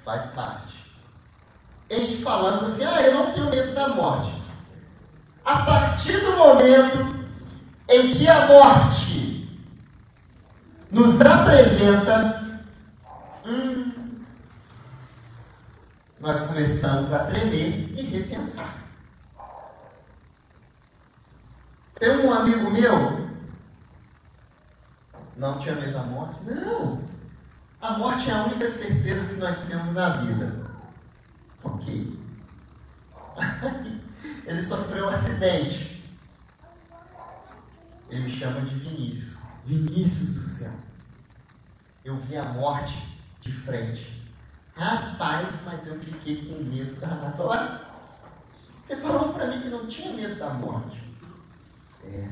faz 0.01 0.27
parte. 0.33 0.93
Eles 1.89 2.23
falando 2.23 2.65
assim, 2.65 2.85
ah, 2.85 3.03
eu 3.03 3.15
não 3.15 3.33
tenho 3.33 3.51
medo 3.51 3.75
da 3.75 3.89
morte. 3.89 4.33
A 5.45 5.63
partir 5.65 6.19
do 6.21 6.37
momento 6.37 7.20
em 7.91 8.15
que 8.15 8.29
a 8.29 8.47
morte 8.47 9.61
nos 10.91 11.21
apresenta, 11.21 12.47
hum, 13.45 14.23
nós 16.21 16.41
começamos 16.47 17.13
a 17.13 17.25
tremer 17.25 17.99
e 17.99 18.03
repensar. 18.03 18.77
Tem 21.99 22.17
um 22.19 22.33
amigo 22.33 22.71
meu, 22.71 23.29
não 25.37 25.59
tinha 25.59 25.75
medo 25.75 25.93
da 25.93 26.05
morte? 26.05 26.45
Não! 26.45 27.03
A 27.81 27.99
morte 27.99 28.31
é 28.31 28.35
a 28.35 28.45
única 28.45 28.71
certeza 28.71 29.35
que 29.35 29.41
nós 29.41 29.63
temos 29.63 29.93
na 29.95 30.11
vida. 30.11 30.71
Ok. 31.65 32.19
Ele 34.47 34.63
sofreu 34.63 35.07
um 35.07 35.09
acidente. 35.09 36.00
Ele 38.11 38.25
me 38.25 38.31
chama 38.31 38.61
de 38.63 38.75
Vinícius. 38.75 39.41
Vinícius 39.65 40.35
do 40.35 40.41
céu. 40.41 40.73
Eu 42.05 42.17
vi 42.19 42.37
a 42.37 42.45
morte 42.45 43.21
de 43.41 43.53
frente. 43.53 44.21
Rapaz, 44.75 45.61
mas 45.65 45.87
eu 45.87 45.99
fiquei 45.99 46.47
com 46.47 46.65
medo 46.65 46.99
danado. 47.01 47.43
Olha, 47.43 47.81
você 48.85 48.97
falou 48.97 49.33
para 49.33 49.47
mim 49.47 49.61
que 49.61 49.69
não 49.69 49.87
tinha 49.87 50.13
medo 50.13 50.37
da 50.37 50.51
morte. 50.55 51.01
É. 52.05 52.29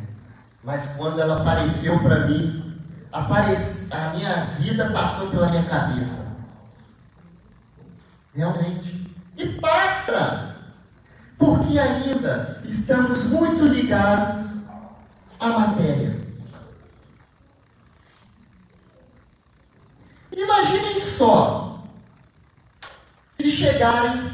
Mas 0.64 0.96
quando 0.96 1.20
ela 1.20 1.40
apareceu 1.40 1.98
para 2.00 2.26
mim, 2.26 2.82
a 3.12 4.10
minha 4.14 4.44
vida 4.58 4.90
passou 4.90 5.30
pela 5.30 5.50
minha 5.50 5.64
cabeça. 5.64 6.36
Realmente. 8.34 9.14
E 9.36 9.46
passa! 9.60 10.56
Porque 11.38 11.78
ainda 11.78 12.60
estamos 12.64 13.26
muito 13.26 13.64
ligados 13.66 14.47
à 15.38 15.48
matéria. 15.48 16.18
Imaginem 20.33 21.01
só, 21.01 21.83
se 23.35 23.51
chegarem 23.51 24.31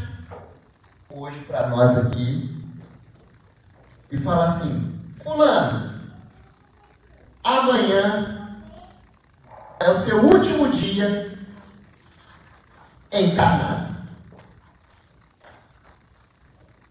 hoje 1.09 1.41
para 1.41 1.69
nós 1.69 1.97
aqui 1.99 2.63
e 4.11 4.19
falar 4.19 4.47
assim, 4.47 5.13
Fulano, 5.23 5.93
amanhã 7.43 8.59
é 9.81 9.91
o 9.91 10.01
seu 10.01 10.25
último 10.25 10.71
dia 10.71 11.39
encarnado. 13.13 13.95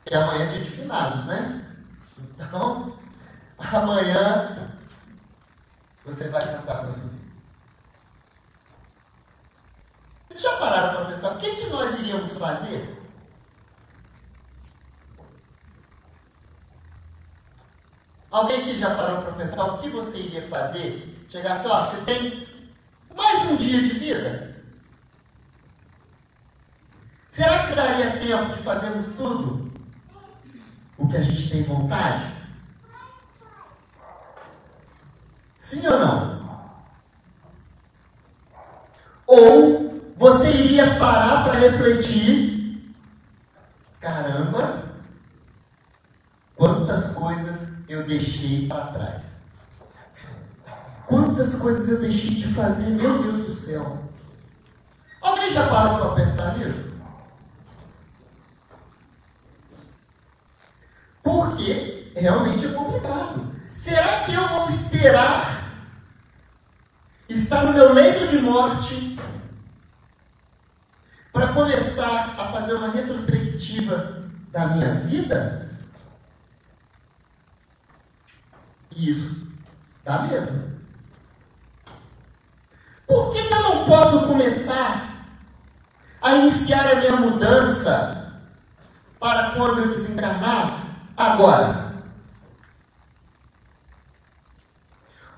E 0.10 0.16
amanhã 0.16 0.44
é 0.44 0.48
dia 0.48 0.60
de 0.64 0.70
finados, 0.70 1.26
né? 1.26 1.66
Então, 2.36 2.98
amanhã 3.72 4.70
você 6.06 6.30
vai 6.30 6.42
cantar 6.42 6.82
para 6.82 6.92
subir. 6.92 7.24
Vocês 10.30 10.42
já 10.42 10.58
pararam 10.58 10.96
para 10.96 11.06
pensar 11.12 11.32
o 11.32 11.38
que, 11.38 11.56
que 11.56 11.68
nós 11.68 12.00
iríamos 12.00 12.38
fazer? 12.38 13.02
Alguém 18.32 18.64
que 18.64 18.80
já 18.80 18.96
parou 18.96 19.22
para 19.22 19.34
pensar 19.34 19.66
o 19.66 19.78
que 19.78 19.90
você 19.90 20.18
iria 20.18 20.48
fazer? 20.48 21.26
Chegar 21.30 21.54
assim, 21.54 21.68
ó, 21.68 21.86
você 21.86 22.04
tem 22.04 22.48
mais 23.16 23.52
um 23.52 23.56
dia 23.56 23.80
de 23.80 23.90
vida? 23.90 24.64
Será 27.30 27.68
que 27.68 27.76
daria 27.76 28.18
tempo 28.18 28.56
de 28.56 28.64
fazermos 28.64 29.16
tudo 29.16 29.72
o 30.98 31.08
que 31.08 31.18
a 31.18 31.22
gente 31.22 31.50
tem 31.50 31.64
vontade? 31.64 32.33
Sim 35.64 35.88
ou 35.88 35.98
não? 35.98 36.44
Ou 39.26 40.14
você 40.18 40.50
iria 40.50 41.00
parar 41.00 41.46
para 41.46 41.58
refletir? 41.58 42.94
Caramba, 44.02 44.90
quantas 46.58 47.14
coisas 47.14 47.88
eu 47.88 48.06
deixei 48.06 48.68
para 48.68 48.88
trás. 48.88 49.24
Quantas 51.08 51.56
coisas 51.56 51.88
eu 51.88 52.02
deixei 52.02 52.32
de 52.32 52.54
fazer, 52.54 52.90
meu 52.90 53.24
Deus 53.24 53.48
do 53.48 53.54
céu. 53.54 54.04
Alguém 55.22 55.50
já 55.50 55.70
parou 55.70 56.14
para 56.14 56.26
pensar 56.26 56.58
nisso? 56.58 56.92
Porque 61.24 62.12
realmente 62.18 62.66
é 62.66 62.74
complicado. 62.74 63.53
Será 63.74 64.24
que 64.26 64.34
eu 64.36 64.48
vou 64.50 64.70
esperar 64.70 65.64
estar 67.28 67.64
no 67.64 67.74
meu 67.74 67.92
leito 67.92 68.28
de 68.28 68.38
morte 68.38 69.18
para 71.32 71.54
começar 71.54 72.36
a 72.38 72.52
fazer 72.52 72.76
uma 72.76 72.92
retrospectiva 72.92 74.30
da 74.52 74.68
minha 74.68 74.94
vida? 74.94 75.72
Isso 78.96 79.48
dá 80.04 80.20
medo. 80.20 80.72
Por 83.08 83.34
que, 83.34 83.40
eu 83.40 83.64
não 83.64 83.86
posso 83.86 84.28
começar 84.28 85.26
a 86.22 86.36
iniciar 86.36 86.92
a 86.92 86.96
minha 86.98 87.16
mudança 87.18 88.40
para 89.20 89.52
quando 89.52 89.80
eu 89.80 89.90
desencarnar? 89.90 90.84
Agora. 91.18 91.83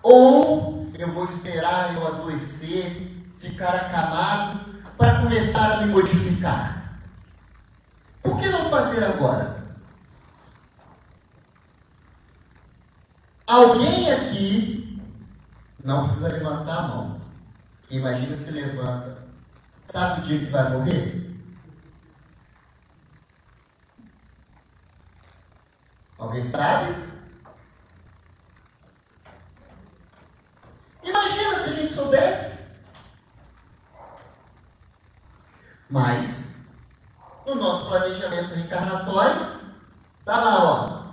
Ou 0.08 0.92
eu 1.00 1.12
vou 1.12 1.26
esperar 1.26 1.96
eu 1.96 2.06
adoecer, 2.06 3.12
ficar 3.40 3.74
acamado, 3.74 4.84
para 5.00 5.22
começar 5.22 5.72
a 5.72 5.78
me 5.82 5.94
modificar? 5.94 7.00
Por 8.22 8.40
que 8.40 8.48
não 8.50 8.70
fazer 8.70 9.04
agora? 9.04 9.66
Alguém 13.48 14.12
aqui 14.12 15.02
não 15.84 16.04
precisa 16.04 16.34
levantar 16.34 16.78
a 16.78 16.88
mão. 16.88 17.22
Imagina 17.90 18.36
se 18.36 18.52
levanta. 18.52 19.26
Sabe 19.86 20.22
o 20.22 20.24
dia 20.24 20.38
que 20.38 20.52
vai 20.52 20.72
morrer? 20.72 21.36
Alguém 26.20 26.46
sabe? 26.46 27.15
Imagina 31.42 31.90
soubesse. 31.90 32.56
Mas, 35.90 36.56
no 37.46 37.56
nosso 37.56 37.88
planejamento 37.88 38.56
reencarnatório, 38.56 39.62
está 40.20 40.38
lá, 40.38 40.64
ó. 40.64 41.06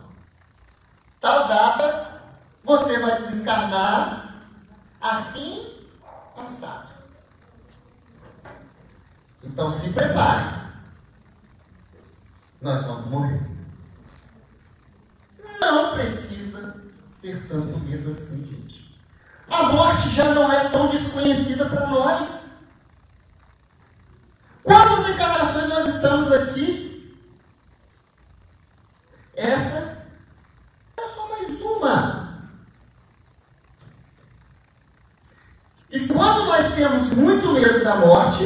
Tal 1.20 1.48
data, 1.48 2.22
você 2.64 2.98
vai 2.98 3.16
desencarnar 3.16 4.46
assim, 5.00 5.86
passado. 6.34 6.88
Então 9.44 9.70
se 9.70 9.92
prepare. 9.92 10.62
Nós 12.60 12.84
vamos 12.86 13.06
morrer. 13.06 13.42
Não 15.60 15.94
precisa 15.94 16.80
ter 17.20 17.48
tanto 17.48 17.78
medo 17.80 18.10
assim, 18.10 18.46
gente. 18.46 18.71
A 19.52 19.64
morte 19.64 20.08
já 20.08 20.32
não 20.32 20.50
é 20.50 20.66
tão 20.70 20.88
desconhecida 20.88 21.66
para 21.66 21.86
nós. 21.86 22.52
Quantas 24.62 25.10
encarnações 25.10 25.68
nós 25.68 25.94
estamos 25.94 26.32
aqui? 26.32 27.14
Essa 29.36 30.06
é 30.96 31.06
só 31.06 31.28
mais 31.28 31.60
uma. 31.60 32.48
E 35.90 36.08
quando 36.08 36.46
nós 36.46 36.74
temos 36.74 37.10
muito 37.10 37.52
medo 37.52 37.84
da 37.84 37.96
morte, 37.96 38.44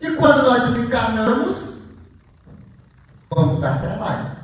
e 0.00 0.10
quando 0.12 0.42
nós 0.42 0.70
desencarnamos, 0.70 1.80
vamos 3.28 3.60
dar 3.60 3.78
trabalho. 3.78 4.38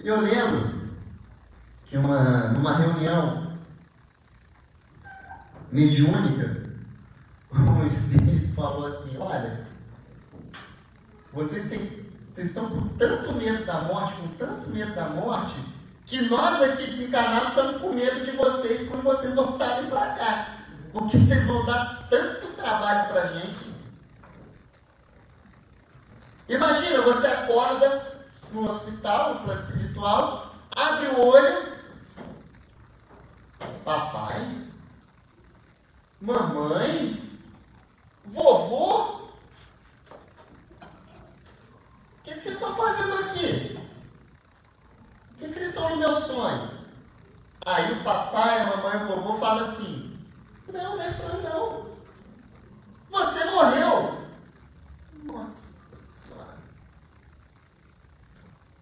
Eu 0.00 0.20
lembro 0.20 0.73
que 1.94 1.98
uma, 1.98 2.48
numa 2.48 2.76
reunião 2.76 3.56
mediúnica, 5.70 6.64
o 7.54 7.86
Espírito 7.86 8.52
falou 8.52 8.86
assim, 8.86 9.16
olha, 9.18 9.64
vocês, 11.32 11.68
têm, 11.68 12.10
vocês 12.34 12.48
estão 12.48 12.68
com 12.68 12.88
tanto 12.98 13.32
medo 13.34 13.64
da 13.64 13.82
morte, 13.82 14.14
com 14.14 14.26
tanto 14.30 14.70
medo 14.70 14.92
da 14.92 15.10
morte, 15.10 15.54
que 16.04 16.28
nós 16.28 16.60
aqui 16.62 16.84
desencarnados 16.84 17.50
estamos 17.50 17.80
com 17.80 17.92
medo 17.92 18.24
de 18.24 18.32
vocês 18.32 18.88
quando 18.88 19.04
vocês 19.04 19.36
voltarem 19.36 19.88
para 19.88 20.14
cá. 20.14 20.56
Porque 20.92 21.16
vocês 21.16 21.44
vão 21.46 21.64
dar 21.64 22.08
tanto 22.10 22.48
trabalho 22.56 23.08
para 23.12 23.22
a 23.22 23.26
gente. 23.34 23.72
Imagina, 26.48 27.02
você 27.02 27.28
acorda 27.28 28.16
no 28.50 28.68
hospital, 28.68 29.34
no 29.34 29.40
plano 29.44 29.60
espiritual, 29.60 30.56
abre 30.76 31.06
o 31.06 31.26
olho, 31.26 31.73
papai, 33.84 34.40
mamãe, 36.20 37.22
vovô, 38.24 39.04
o 39.12 39.30
que, 42.22 42.34
que 42.34 42.40
vocês 42.40 42.54
estão 42.54 42.74
fazendo 42.74 43.24
aqui? 43.24 43.78
O 45.32 45.38
que, 45.38 45.48
que 45.48 45.54
vocês 45.54 45.68
estão 45.68 45.90
no 45.90 45.96
meu 45.96 46.16
sonho? 46.20 46.70
Aí 47.66 47.92
o 47.92 48.02
papai, 48.02 48.60
a 48.60 48.76
mamãe, 48.76 49.02
o 49.02 49.06
vovô 49.06 49.38
fala 49.38 49.62
assim, 49.62 50.18
não, 50.72 50.96
não 50.96 51.02
é 51.02 51.10
sonho 51.10 51.42
não. 51.42 51.94
Você 53.10 53.44
morreu. 53.44 54.24
Nossa. 55.22 55.74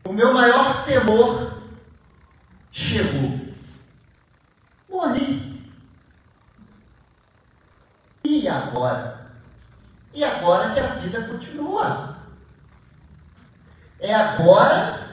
O 0.05 0.12
meu 0.12 0.35
maior 0.35 0.85
temor 0.85 1.62
chegou. 2.71 3.41
Morri. 4.88 5.71
E 8.25 8.49
agora? 8.49 9.33
E 10.12 10.25
agora 10.25 10.75
que 10.75 10.81
a 10.81 10.87
vida 10.97 11.23
continua. 11.29 12.19
É 13.99 14.12
agora 14.12 15.09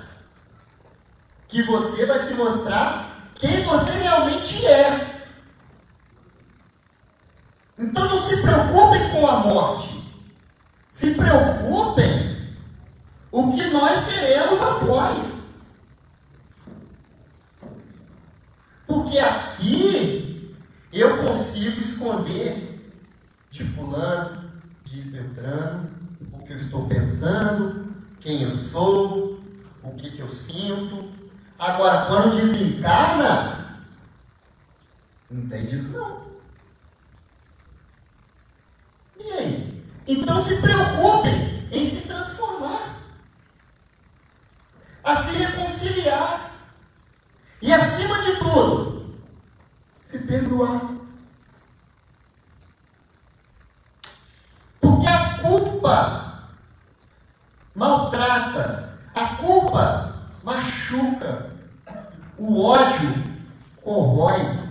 que 1.47 1.61
você 1.63 2.05
vai 2.05 2.19
se 2.19 2.33
mostrar 2.33 3.29
quem 3.35 3.63
você 3.63 3.99
realmente 3.99 4.65
é. 4.65 5.23
Então 7.77 8.09
não 8.09 8.21
se 8.21 8.41
preocupem 8.41 9.11
com 9.11 9.25
a 9.25 9.37
morte. 9.37 10.03
Se 10.89 11.13
preocupem 11.13 12.29
o 13.31 13.53
que 13.53 13.69
nós 13.69 13.99
seremos 13.99 14.61
após. 14.61 15.39
Porque 18.87 19.19
aqui 19.19 20.55
eu 20.91 21.23
consigo 21.23 21.79
esconder 21.79 22.91
de 23.51 23.63
fulano, 23.63 24.51
de 24.83 25.01
Beltrano, 25.01 25.89
o 26.33 26.39
que 26.39 26.53
eu 26.53 26.57
estou 26.57 26.87
pensando, 26.87 27.93
quem 28.19 28.43
eu 28.43 28.57
sou, 28.57 29.41
o 29.83 29.91
que, 29.95 30.11
que 30.11 30.19
eu 30.19 30.31
sinto. 30.31 31.11
Agora, 31.57 32.05
quando 32.05 32.35
desencarna, 32.35 33.83
não 35.29 35.47
tem 35.47 35.65
disso 35.67 35.97
não. 35.97 36.29
E 39.19 39.31
aí? 39.33 39.83
Então 40.07 40.43
se 40.43 40.61
preocupem 40.61 41.67
em 41.71 41.85
se 41.85 42.07
transformar 42.07 42.99
a 45.09 45.23
se 45.23 45.37
reconciliar 45.37 46.51
e, 47.61 47.73
acima 47.73 48.21
de 48.21 48.35
tudo, 48.37 49.15
se 50.01 50.19
perdoar. 50.19 50.91
Porque 54.79 55.07
a 55.07 55.37
culpa 55.39 56.49
maltrata, 57.75 58.99
a 59.15 59.25
culpa 59.35 60.15
machuca, 60.43 61.51
o 62.37 62.65
ódio 62.65 63.13
corrói. 63.83 64.69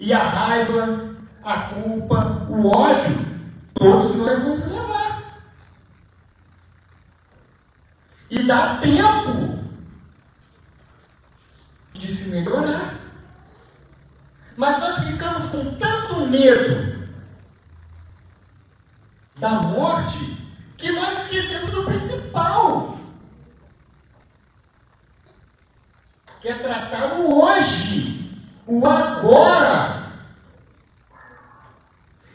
E 0.00 0.12
a 0.12 0.18
raiva, 0.18 1.14
a 1.44 1.60
culpa, 1.60 2.46
o 2.50 2.68
ódio, 2.68 3.42
todos 3.74 4.16
nós 4.16 4.38
vamos 4.42 4.66
levar. 4.66 4.92
E 8.32 8.42
dá 8.44 8.78
tempo 8.78 9.62
de 11.92 12.06
se 12.06 12.30
melhorar. 12.30 12.94
Mas 14.56 14.80
nós 14.80 15.04
ficamos 15.04 15.50
com 15.50 15.74
tanto 15.74 16.26
medo 16.26 17.10
da 19.36 19.50
morte 19.50 20.18
que 20.78 20.90
nós 20.92 21.24
esquecemos 21.24 21.70
do 21.72 21.84
principal. 21.84 22.98
Que 26.40 26.48
é 26.48 26.54
tratar 26.54 27.14
o 27.20 27.42
hoje, 27.42 28.34
o 28.66 28.86
agora. 28.86 30.10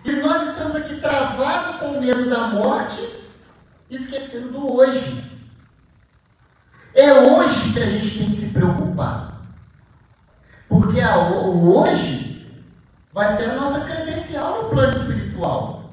E 0.06 0.12
nós 0.18 0.50
estamos 0.50 0.76
aqui 0.76 1.02
travados 1.02 1.78
com 1.78 1.98
o 1.98 2.02
medo 2.02 2.30
da 2.30 2.48
morte, 2.48 3.20
esquecendo 3.90 4.52
do 4.52 4.76
hoje. 4.76 5.28
É 6.98 7.14
hoje 7.14 7.74
que 7.74 7.80
a 7.80 7.86
gente 7.86 8.18
tem 8.18 8.30
que 8.32 8.36
se 8.36 8.54
preocupar. 8.54 9.42
Porque 10.68 11.00
a, 11.00 11.16
o 11.18 11.78
hoje 11.78 12.66
vai 13.14 13.36
ser 13.36 13.52
a 13.52 13.56
nossa 13.56 13.86
credencial 13.86 14.64
no 14.64 14.70
plano 14.70 14.98
espiritual. 14.98 15.92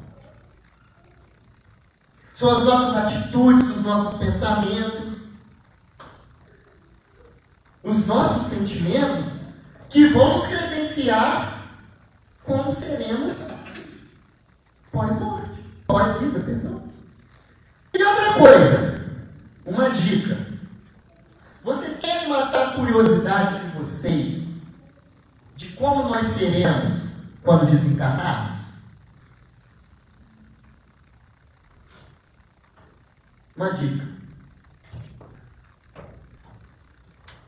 São 2.32 2.56
as 2.56 2.64
nossas 2.64 3.04
atitudes, 3.04 3.76
os 3.76 3.82
nossos 3.84 4.18
pensamentos, 4.18 5.28
os 7.82 8.06
nossos 8.06 8.46
sentimentos 8.46 9.32
que 9.90 10.06
vão 10.06 10.32
nos 10.32 10.46
credenciar 10.46 11.66
como 12.42 12.74
seremos 12.74 13.32
pós-morte, 14.94 15.60
pós-vida, 15.86 16.38
perdão. 16.38 16.84
E 17.92 18.02
outra 18.02 18.34
coisa, 18.34 19.04
uma 19.66 19.90
dica. 19.90 20.38
Vocês 21.64 21.98
querem 21.98 22.28
matar 22.28 22.68
a 22.68 22.72
curiosidade 22.76 23.58
de 23.58 23.76
vocês 23.76 24.54
de 25.56 25.72
como 25.72 26.08
nós 26.08 26.26
seremos 26.26 27.10
quando 27.42 27.70
desencarnarmos? 27.70 28.60
Uma 33.56 33.72
dica. 33.72 34.14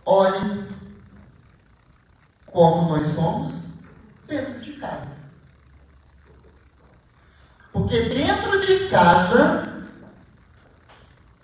Olhem 0.05 0.67
como 2.47 2.89
nós 2.89 3.07
somos 3.09 3.81
dentro 4.27 4.61
de 4.61 4.73
casa. 4.75 5.17
Porque 7.77 8.01
dentro 8.01 8.59
de 8.59 8.89
casa 8.89 9.85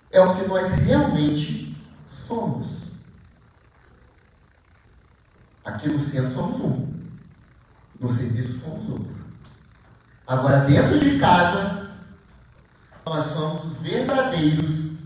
é 0.09 0.19
o 0.19 0.35
que 0.35 0.47
nós 0.47 0.73
realmente 0.79 1.77
somos. 2.09 2.83
Aqui 5.63 5.89
no 5.89 6.01
centro 6.01 6.33
somos 6.33 6.59
um. 6.59 6.93
No 7.99 8.09
serviço 8.09 8.59
somos 8.61 8.89
outro. 8.89 9.15
Agora, 10.25 10.61
dentro 10.61 10.99
de 10.99 11.19
casa, 11.19 11.97
nós 13.05 13.25
somos 13.27 13.65
os 13.65 13.77
verdadeiros 13.77 14.97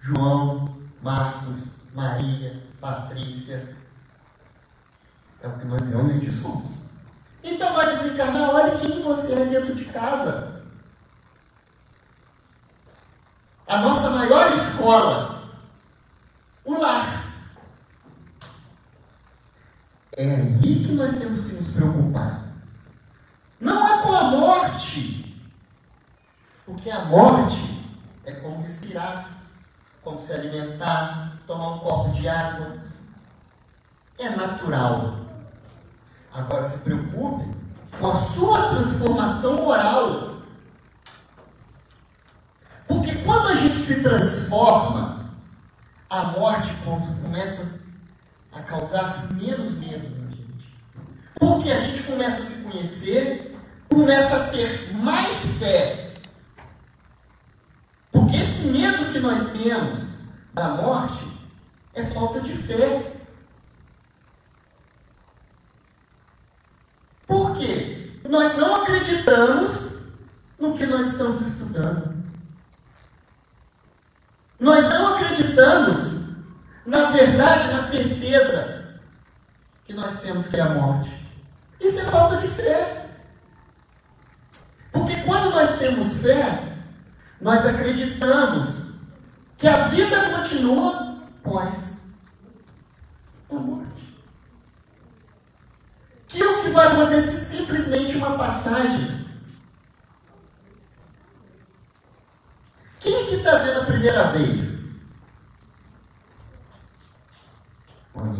João, 0.00 0.76
Marcos, 1.02 1.64
Maria, 1.92 2.62
Patrícia. 2.80 3.76
É 5.42 5.48
o 5.48 5.58
que 5.58 5.66
nós 5.66 5.88
realmente 5.88 6.30
somos. 6.30 6.70
Então 7.42 7.74
vai 7.74 7.96
desencarnar, 7.96 8.50
olha 8.50 8.78
quem 8.78 9.02
você 9.02 9.32
é 9.34 9.44
dentro 9.46 9.74
de 9.74 9.86
casa. 9.86 10.56
A 13.66 13.78
nossa 13.78 14.10
maior 14.10 14.52
escola, 14.52 15.50
o 16.64 16.80
lar. 16.80 17.24
É 20.16 20.34
aí 20.34 20.84
que 20.86 20.92
nós 20.92 21.18
temos 21.18 21.44
que 21.46 21.52
nos 21.52 21.72
preocupar. 21.72 22.44
Não 23.60 23.86
é 23.86 24.02
com 24.02 24.12
a 24.12 24.22
morte. 24.30 25.44
Porque 26.64 26.90
a 26.90 27.06
morte 27.06 27.84
é 28.24 28.32
como 28.32 28.62
respirar, 28.62 29.30
como 30.02 30.18
se 30.18 30.32
alimentar, 30.32 31.38
tomar 31.46 31.74
um 31.74 31.78
copo 31.80 32.12
de 32.12 32.28
água. 32.28 32.78
É 34.18 34.30
natural. 34.30 35.26
Agora 36.36 36.68
se 36.68 36.78
preocupe 36.80 37.50
com 37.98 38.10
a 38.10 38.14
sua 38.14 38.68
transformação 38.68 39.56
moral. 39.56 40.36
Porque 42.86 43.14
quando 43.24 43.48
a 43.48 43.54
gente 43.54 43.78
se 43.78 44.02
transforma, 44.02 45.30
a 46.10 46.22
morte 46.24 46.74
começa 47.22 47.86
a 48.52 48.60
causar 48.60 49.32
menos 49.32 49.78
medo 49.78 50.10
na 50.20 50.30
gente. 50.30 50.78
Porque 51.36 51.70
a 51.70 51.80
gente 51.80 52.02
começa 52.02 52.42
a 52.42 52.44
se 52.44 52.62
conhecer, 52.64 53.56
começa 53.88 54.36
a 54.36 54.48
ter 54.50 54.94
mais 54.94 55.58
fé. 55.58 56.12
Porque 58.12 58.36
esse 58.36 58.66
medo 58.66 59.10
que 59.10 59.20
nós 59.20 59.52
temos 59.52 60.18
da 60.52 60.68
morte 60.68 61.26
é 61.94 62.04
falta 62.04 62.40
de 62.40 62.52
fé. 62.52 63.15
Quê? 67.58 68.10
Nós 68.28 68.56
não 68.56 68.82
acreditamos 68.82 69.90
no 70.58 70.76
que 70.76 70.86
nós 70.86 71.12
estamos 71.12 71.40
estudando. 71.40 72.16
Nós 74.58 74.88
não 74.88 75.14
acreditamos 75.14 76.16
na 76.86 77.10
verdade, 77.10 77.72
na 77.72 77.82
certeza 77.82 79.00
que 79.84 79.92
nós 79.92 80.20
temos 80.20 80.46
que 80.46 80.56
é 80.56 80.60
a 80.60 80.68
morte. 80.70 81.10
Isso 81.80 82.00
é 82.00 82.04
falta 82.04 82.36
de 82.36 82.48
fé. 82.48 83.10
Porque 84.92 85.16
quando 85.22 85.50
nós 85.50 85.78
temos 85.78 86.18
fé, 86.18 86.76
nós 87.40 87.66
acreditamos 87.66 88.94
que 89.58 89.66
a 89.66 89.88
vida 89.88 90.30
continua 90.30 91.18
após 91.44 92.04
a 93.50 93.54
morte. 93.54 93.85
Que 96.36 96.44
o 96.44 96.62
que 96.62 96.70
vai 96.70 96.86
acontecer 96.88 97.36
é 97.36 97.40
simplesmente 97.40 98.16
uma 98.18 98.36
passagem. 98.36 99.26
Quem 103.00 103.22
aqui 103.22 103.36
está 103.36 103.56
vendo 103.58 103.80
a 103.80 103.84
primeira 103.86 104.32
vez? 104.32 104.76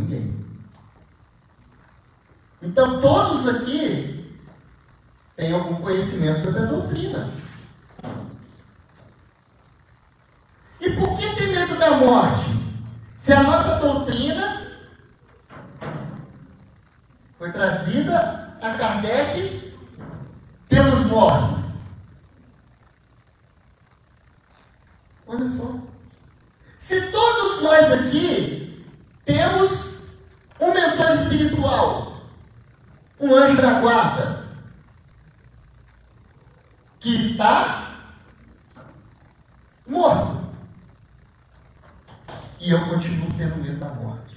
ninguém. 0.06 0.46
Então, 2.62 3.00
todos 3.00 3.48
aqui 3.48 4.36
têm 5.36 5.52
algum 5.52 5.76
conhecimento 5.76 6.42
sobre 6.42 6.62
a 6.62 6.66
doutrina. 6.66 7.30
E 10.80 10.90
por 10.90 11.18
que 11.18 11.36
tem 11.36 11.48
medo 11.48 11.76
da 11.76 11.90
morte? 11.92 12.44
Se 13.18 13.32
a 13.32 13.42
nossa 13.42 13.80
doutrina 13.80 14.66
foi 17.38 17.52
trazida 17.52 18.58
a 18.62 18.74
Kardec 18.74 19.74
pelos 20.68 21.06
mortos. 21.06 21.76
Olha 25.26 25.46
só. 25.46 25.74
Se 26.76 27.10
todos 27.10 27.62
nós 27.62 27.92
aqui 27.92 28.86
temos 29.24 30.00
um 30.60 30.72
mentor 30.72 31.10
espiritual, 31.12 32.22
um 33.20 33.34
anjo 33.34 33.60
da 33.60 33.80
guarda, 33.80 34.46
que 37.00 37.14
está 37.14 37.96
morto. 39.86 40.46
E 42.60 42.70
eu 42.70 42.88
continuo 42.88 43.32
tendo 43.36 43.56
medo 43.56 43.78
da 43.78 43.90
morte. 43.90 44.36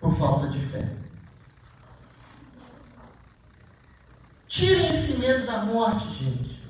Por 0.00 0.12
falta 0.12 0.48
de 0.48 0.60
fé. 0.60 0.96
Tirem 4.46 4.86
esse 4.86 5.18
medo 5.18 5.46
da 5.46 5.63
morte, 5.74 6.06
gente. 6.24 6.62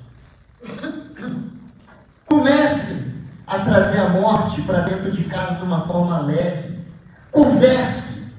Comecem 2.25 3.05
a 3.47 3.59
trazer 3.59 3.99
a 3.99 4.09
morte 4.09 4.61
para 4.63 4.81
dentro 4.81 5.11
de 5.11 5.23
casa 5.25 5.55
de 5.55 5.63
uma 5.63 5.85
forma 5.85 6.19
leve. 6.21 6.83
Converse. 7.31 8.33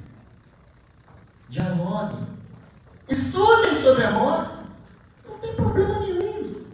Dialogue. 1.49 2.27
Estudem 3.09 3.81
sobre 3.81 4.05
a 4.05 4.11
morte. 4.11 4.51
Não 5.29 5.39
tem 5.39 5.55
problema 5.55 6.01
nenhum. 6.01 6.65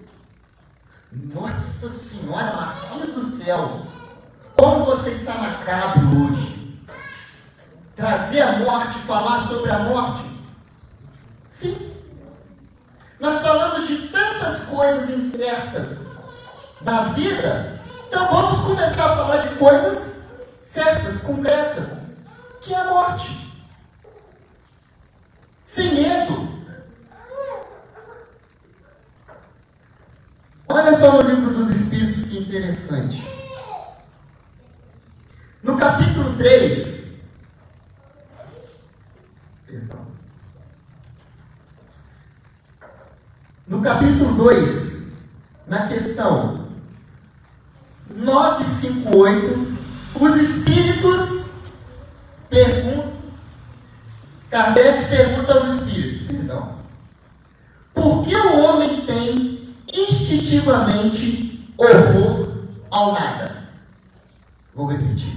Nossa 1.12 1.88
Senhora, 1.88 2.56
Marquinhos 2.56 3.14
do 3.14 3.24
céu. 3.24 3.82
Como 4.56 4.84
você 4.84 5.10
está 5.10 5.34
macabro 5.34 6.24
hoje. 6.24 6.80
Trazer 7.94 8.40
a 8.40 8.58
morte, 8.60 8.98
falar 9.00 9.46
sobre 9.46 9.70
a 9.70 9.78
morte. 9.80 10.24
Sim. 11.46 11.92
Nós 13.20 13.40
falamos 13.42 13.86
de 13.86 14.08
tantas 14.08 14.64
coisas 14.64 15.10
incertas 15.10 16.06
da 16.80 17.02
vida 17.10 17.82
então 18.12 18.26
vamos 18.26 18.60
começar 18.60 19.06
a 19.06 19.16
falar 19.16 19.38
de 19.38 19.54
coisas 19.54 20.16
certas, 20.62 21.22
concretas, 21.22 22.00
que 22.60 22.74
é 22.74 22.76
a 22.76 22.84
morte. 22.84 23.64
Sem 25.64 25.94
medo. 25.94 26.46
Olha 30.68 30.91
só 31.02 31.20
no 31.20 31.28
livro 31.28 31.52
dos 31.52 31.68
Espíritos 31.68 32.26
que 32.26 32.38
interessante. 32.38 33.24
No 35.60 35.76
capítulo 35.76 36.36
3, 36.36 37.06
perdão. 39.66 40.06
No 43.66 43.82
capítulo 43.82 44.32
2, 44.36 45.06
na 45.66 45.88
questão 45.88 46.68
958, 48.14 49.78
os 50.20 50.36
espíritos 50.36 51.50
perguntam, 52.48 53.12
Kardec 54.48 55.08
pergunta 55.08 55.52
aos 55.52 55.64
espíritos, 55.64 56.28
perdão, 56.28 56.76
por 57.92 58.24
que 58.24 58.36
o 58.36 58.60
homem 58.60 59.04
tem 59.04 59.52
instintivamente 59.92 61.72
horror 61.76 62.48
ao 62.90 63.12
nada? 63.12 63.68
Vou 64.74 64.86
repetir. 64.86 65.36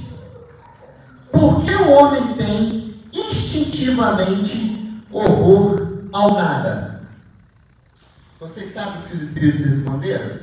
Por 1.31 1.63
que 1.63 1.75
o 1.75 1.91
homem 1.91 2.33
tem 2.35 3.01
instintivamente 3.13 5.03
horror 5.11 6.05
ao 6.11 6.33
nada? 6.33 7.01
Vocês 8.39 8.69
espíritos 9.45 9.65
responderam? 9.65 10.39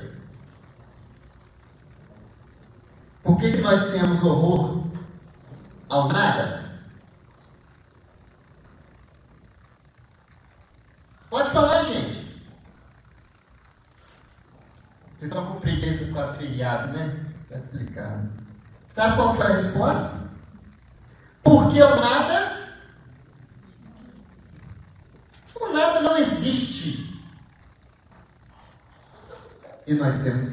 Por 3.22 3.38
que, 3.38 3.53
que 3.53 3.61
nós 3.61 3.92
temos 3.92 4.22
horror 4.22 4.86
ao 5.88 6.09
nada? 6.09 6.62
Pode 11.30 11.50
falar, 11.50 11.84
gente. 11.84 12.22
Vocês 15.18 15.30
estão 15.30 15.46
com 15.46 15.61
preguiça 15.61 16.07
por 16.07 16.14
causa 16.14 16.32
do 16.32 16.38
feriado, 16.38 16.92
né? 16.92 17.26
Está 17.44 17.57
explicado. 17.59 18.30
Sabe 18.88 19.16
qual 19.16 19.34
foi 19.34 19.46
a 19.46 19.57
resposta? 19.57 20.30
Porque 21.42 21.82
o 21.82 21.96
nada. 21.96 22.76
O 25.55 25.72
nada 25.72 26.00
não 26.03 26.16
existe. 26.16 26.53
E 30.03 30.05
nós 30.05 30.22
temos 30.24 30.48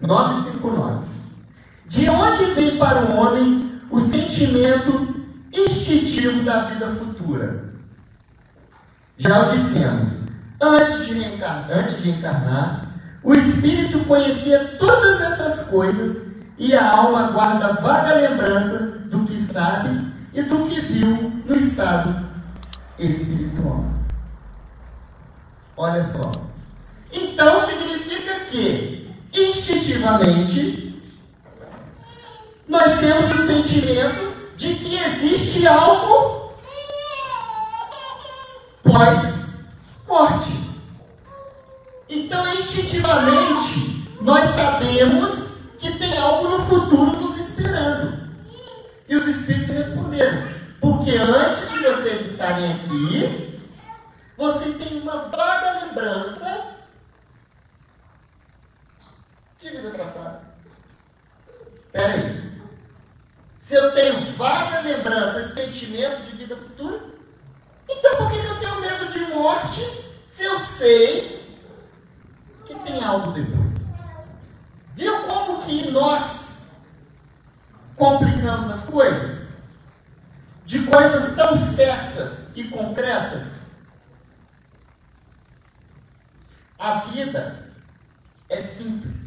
959. 0.00 1.06
De 1.86 2.10
onde 2.10 2.44
vem 2.54 2.76
para 2.76 3.04
o 3.04 3.16
homem 3.16 3.80
o 3.88 4.00
sentimento 4.00 5.24
instintivo 5.52 6.42
da 6.42 6.64
vida 6.64 6.88
futura? 6.88 7.72
Já 9.16 9.46
o 9.46 9.52
dissemos, 9.52 10.08
antes 10.60 11.06
de, 11.06 11.24
antes 11.72 12.02
de 12.02 12.10
encarnar, 12.10 12.94
o 13.22 13.32
espírito 13.32 14.00
conhecia 14.06 14.76
todas 14.78 15.20
essas 15.20 15.68
coisas 15.68 16.36
e 16.58 16.74
a 16.74 16.90
alma 16.90 17.30
guarda 17.30 17.74
vaga 17.74 18.16
lembrança 18.16 18.98
do 19.08 19.24
que 19.24 19.38
sabe 19.38 20.12
e 20.34 20.42
do 20.42 20.66
que 20.66 20.80
viu 20.80 21.44
no 21.46 21.56
estado 21.56 22.26
espiritual. 22.98 24.05
Olha 25.76 26.02
só. 26.02 26.30
Então 27.12 27.66
significa 27.66 28.34
que, 28.50 29.10
instintivamente, 29.34 31.02
nós 32.66 32.98
temos 32.98 33.30
o 33.30 33.46
sentimento 33.46 34.36
de 34.56 34.74
que 34.74 34.96
existe 34.96 35.66
algo 35.66 36.52
pós-morte. 38.82 40.52
Então, 42.08 42.48
instintivamente, 42.54 44.06
nós 44.22 44.48
sabemos 44.54 45.46
que 45.78 45.98
tem 45.98 46.16
algo 46.16 46.48
no 46.48 46.64
futuro 46.64 47.20
nos 47.20 47.38
esperando. 47.38 48.30
E 49.08 49.14
os 49.14 49.26
espíritos 49.26 49.74
responderam: 49.74 50.42
porque 50.80 51.10
antes 51.16 51.68
de 51.70 51.78
vocês 51.80 52.30
estarem 52.30 52.72
aqui, 52.72 53.55
vocês 54.36 54.76
têm 54.76 55.00
uma 55.00 55.28
vaga 55.28 55.86
lembrança 55.86 56.74
de 59.58 59.70
vidas 59.70 59.96
passadas. 59.96 60.42
Peraí. 61.92 62.46
Se 63.58 63.74
eu 63.74 63.92
tenho 63.94 64.20
vaga 64.34 64.80
lembrança, 64.80 65.40
esse 65.40 65.54
sentimento 65.54 66.22
de 66.22 66.36
vida 66.36 66.56
futura, 66.56 67.10
então 67.88 68.16
por 68.16 68.30
que 68.30 68.38
eu 68.38 68.58
tenho 68.60 68.80
medo 68.80 69.12
de 69.12 69.34
morte 69.34 69.80
se 70.28 70.44
eu 70.44 70.60
sei 70.60 71.58
que 72.64 72.74
tem 72.74 73.02
algo 73.02 73.32
depois? 73.32 73.86
Viu 74.92 75.22
como 75.24 75.62
que 75.62 75.90
nós 75.90 76.66
complicamos 77.96 78.70
as 78.70 78.84
coisas? 78.84 79.46
De 80.64 80.86
coisas 80.86 81.34
tão 81.34 81.58
certas 81.58 82.48
e 82.54 82.64
concretas. 82.64 83.55
A 86.78 87.00
vida 87.00 87.72
é 88.48 88.56
simples 88.56 89.26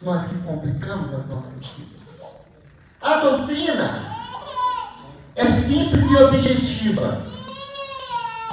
nós 0.00 0.28
que 0.28 0.38
complicamos 0.38 1.12
as 1.12 1.28
nossas 1.28 1.66
vidas. 1.66 1.98
A 3.00 3.16
doutrina 3.16 4.16
é 5.34 5.44
simples 5.44 6.10
e 6.10 6.16
objetiva. 6.16 7.26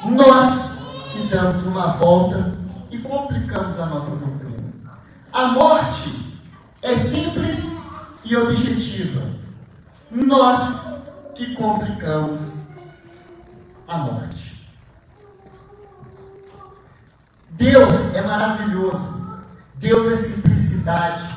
Nós 0.06 1.12
que 1.12 1.28
damos 1.28 1.66
uma 1.68 1.88
volta 1.94 2.56
e 2.92 2.98
complicamos 3.00 3.80
a 3.80 3.86
nossa 3.88 4.16
doutrina. 4.16 4.74
A 5.32 5.48
morte 5.50 6.34
é 6.82 6.96
simples 6.96 7.66
e 8.24 8.36
objetiva. 8.36 9.22
Nós 10.12 11.10
que 11.36 11.56
complicamos 11.56 12.70
a 13.88 13.98
morte. 13.98 14.55
Deus 17.56 18.14
é 18.14 18.22
maravilhoso. 18.22 19.42
Deus 19.76 20.12
é 20.14 20.18
simplicidade. 20.18 21.36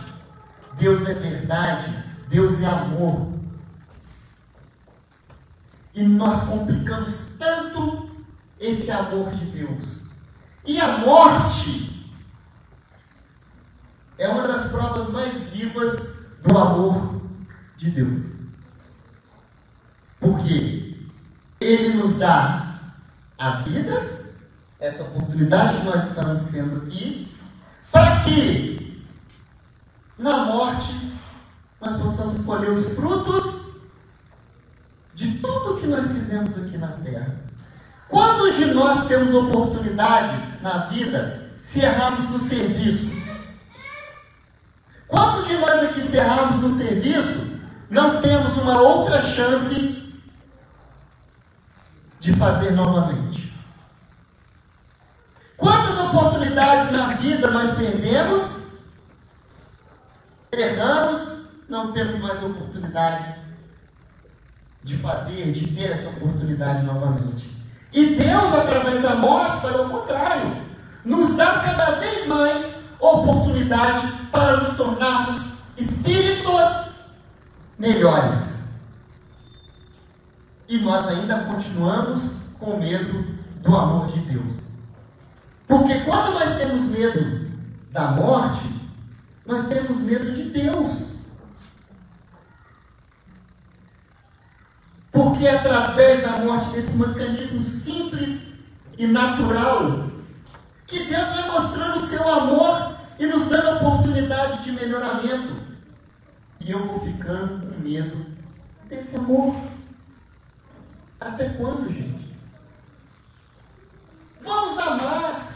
Deus 0.78 1.08
é 1.08 1.14
verdade, 1.14 2.04
Deus 2.28 2.62
é 2.62 2.66
amor. 2.66 3.34
E 5.94 6.04
nós 6.04 6.44
complicamos 6.44 7.36
tanto 7.38 8.10
esse 8.60 8.90
amor 8.90 9.30
de 9.32 9.46
Deus. 9.46 10.02
E 10.64 10.80
a 10.80 10.98
morte 10.98 12.12
é 14.16 14.28
uma 14.28 14.46
das 14.46 14.70
provas 14.70 15.10
mais 15.10 15.32
vivas 15.50 16.36
do 16.42 16.56
amor 16.56 17.22
de 17.76 17.90
Deus. 17.90 18.38
Porque 20.20 21.08
Ele 21.60 21.94
nos 21.94 22.18
dá 22.18 22.78
a 23.36 23.50
vida, 23.62 24.17
essa 24.80 25.02
oportunidade 25.02 25.78
que 25.78 25.84
nós 25.84 26.08
estamos 26.08 26.42
tendo 26.50 26.78
aqui, 26.78 27.36
para 27.90 28.20
que 28.20 28.78
na 30.18 30.46
morte, 30.46 31.12
nós 31.80 31.96
possamos 32.00 32.44
colher 32.44 32.70
os 32.70 32.94
frutos 32.94 33.68
de 35.14 35.38
tudo 35.38 35.80
que 35.80 35.86
nós 35.86 36.06
fizemos 36.08 36.58
aqui 36.58 36.76
na 36.76 36.88
terra. 36.88 37.36
Quantos 38.08 38.56
de 38.56 38.66
nós 38.74 39.06
temos 39.06 39.32
oportunidades 39.34 40.60
na 40.60 40.86
vida 40.86 41.52
se 41.62 41.80
errarmos 41.80 42.30
no 42.30 42.38
serviço? 42.40 43.10
Quantos 45.06 45.46
de 45.46 45.56
nós 45.58 45.84
aqui 45.84 46.02
se 46.02 46.16
errarmos 46.16 46.62
no 46.62 46.70
serviço 46.70 47.46
não 47.88 48.20
temos 48.20 48.56
uma 48.56 48.80
outra 48.80 49.20
chance 49.20 50.14
de 52.20 52.32
fazer 52.34 52.72
novamente? 52.72 53.47
Quantas 55.58 55.98
oportunidades 55.98 56.92
na 56.92 57.08
vida 57.14 57.50
nós 57.50 57.76
perdemos 57.76 58.58
erramos, 60.50 61.48
não 61.68 61.92
temos 61.92 62.18
mais 62.18 62.42
oportunidade 62.42 63.36
de 64.82 64.96
fazer, 64.96 65.52
de 65.52 65.74
ter 65.74 65.90
essa 65.90 66.08
oportunidade 66.10 66.84
novamente. 66.84 67.56
E 67.92 68.14
Deus, 68.16 68.54
através 68.54 69.02
da 69.02 69.16
morte, 69.16 69.62
faz 69.62 69.80
o 69.80 69.88
contrário. 69.88 70.68
Nos 71.04 71.36
dá 71.36 71.60
cada 71.60 71.92
vez 71.92 72.26
mais 72.26 72.76
oportunidade 72.98 74.12
para 74.30 74.58
nos 74.58 74.76
tornarmos 74.76 75.42
espíritos 75.76 76.94
melhores. 77.78 78.68
E 80.68 80.78
nós 80.78 81.08
ainda 81.08 81.44
continuamos 81.44 82.38
com 82.58 82.78
medo 82.78 83.38
do 83.62 83.76
amor 83.76 84.06
de 84.08 84.20
Deus. 84.20 84.67
Porque 85.68 86.00
quando 86.00 86.32
nós 86.32 86.56
temos 86.56 86.84
medo 86.84 87.46
da 87.92 88.12
morte, 88.12 88.68
nós 89.44 89.68
temos 89.68 89.98
medo 89.98 90.32
de 90.32 90.44
Deus. 90.44 91.08
Porque 95.12 95.46
é 95.46 95.56
através 95.56 96.22
da 96.22 96.38
morte, 96.38 96.70
desse 96.70 96.96
mecanismo 96.96 97.62
simples 97.62 98.54
e 98.96 99.06
natural, 99.06 100.08
que 100.86 101.04
Deus 101.04 101.28
vai 101.28 101.50
mostrando 101.50 101.96
o 101.96 102.00
seu 102.00 102.26
amor 102.26 102.98
e 103.18 103.26
nos 103.26 103.48
dando 103.48 103.76
oportunidade 103.76 104.64
de 104.64 104.72
melhoramento. 104.72 105.54
E 106.60 106.70
eu 106.70 106.86
vou 106.86 107.00
ficando 107.00 107.66
com 107.66 107.80
medo 107.80 108.26
desse 108.88 109.16
amor. 109.16 109.54
Até 111.20 111.48
quando, 111.50 111.92
gente? 111.92 112.34
Vamos 114.40 114.78
amar. 114.78 115.47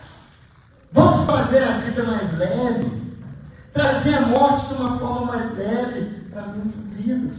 Vamos 0.93 1.25
fazer 1.27 1.65
a 1.65 1.79
vida 1.79 2.03
mais 2.05 2.39
leve 2.39 3.03
trazer 3.73 4.15
a 4.17 4.27
morte 4.27 4.69
de 4.69 4.75
uma 4.75 4.99
forma 4.99 5.27
mais 5.27 5.57
leve 5.57 6.29
para 6.31 6.43
as 6.43 6.57
nossas 6.57 6.93
vidas. 6.93 7.39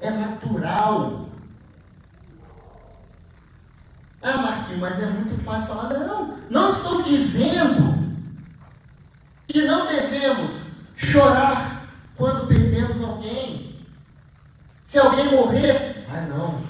É 0.00 0.10
natural. 0.10 1.28
Ah, 4.22 4.36
Marquinhos, 4.38 4.80
mas 4.80 5.00
é 5.00 5.06
muito 5.06 5.42
fácil 5.42 5.74
falar. 5.74 5.94
Não, 5.94 6.38
não 6.50 6.70
estou 6.70 7.02
dizendo 7.02 7.94
que 9.46 9.62
não 9.62 9.86
devemos 9.86 10.50
chorar 10.96 11.86
quando 12.16 12.48
perdemos 12.48 13.02
alguém. 13.02 13.80
Se 14.82 14.98
alguém 14.98 15.30
morrer, 15.30 16.06
ah 16.10 16.20
não, 16.22 16.60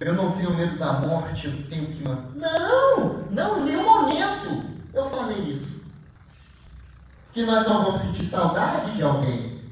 eu 0.00 0.14
não 0.14 0.32
tenho 0.32 0.54
medo 0.54 0.78
da 0.78 0.92
morte, 1.00 1.46
eu 1.46 1.68
tenho 1.68 1.86
que 1.86 2.02
matar. 2.02 2.30
Não, 2.34 3.24
não, 3.30 3.60
em 3.60 3.64
nenhum 3.64 3.84
momento 3.84 4.64
eu 4.94 5.10
falei 5.10 5.38
isso 5.38 5.78
que 7.38 7.44
nós 7.44 7.68
não 7.68 7.84
vamos 7.84 8.00
sentir 8.00 8.24
saudade 8.24 8.96
de 8.96 9.02
alguém, 9.04 9.62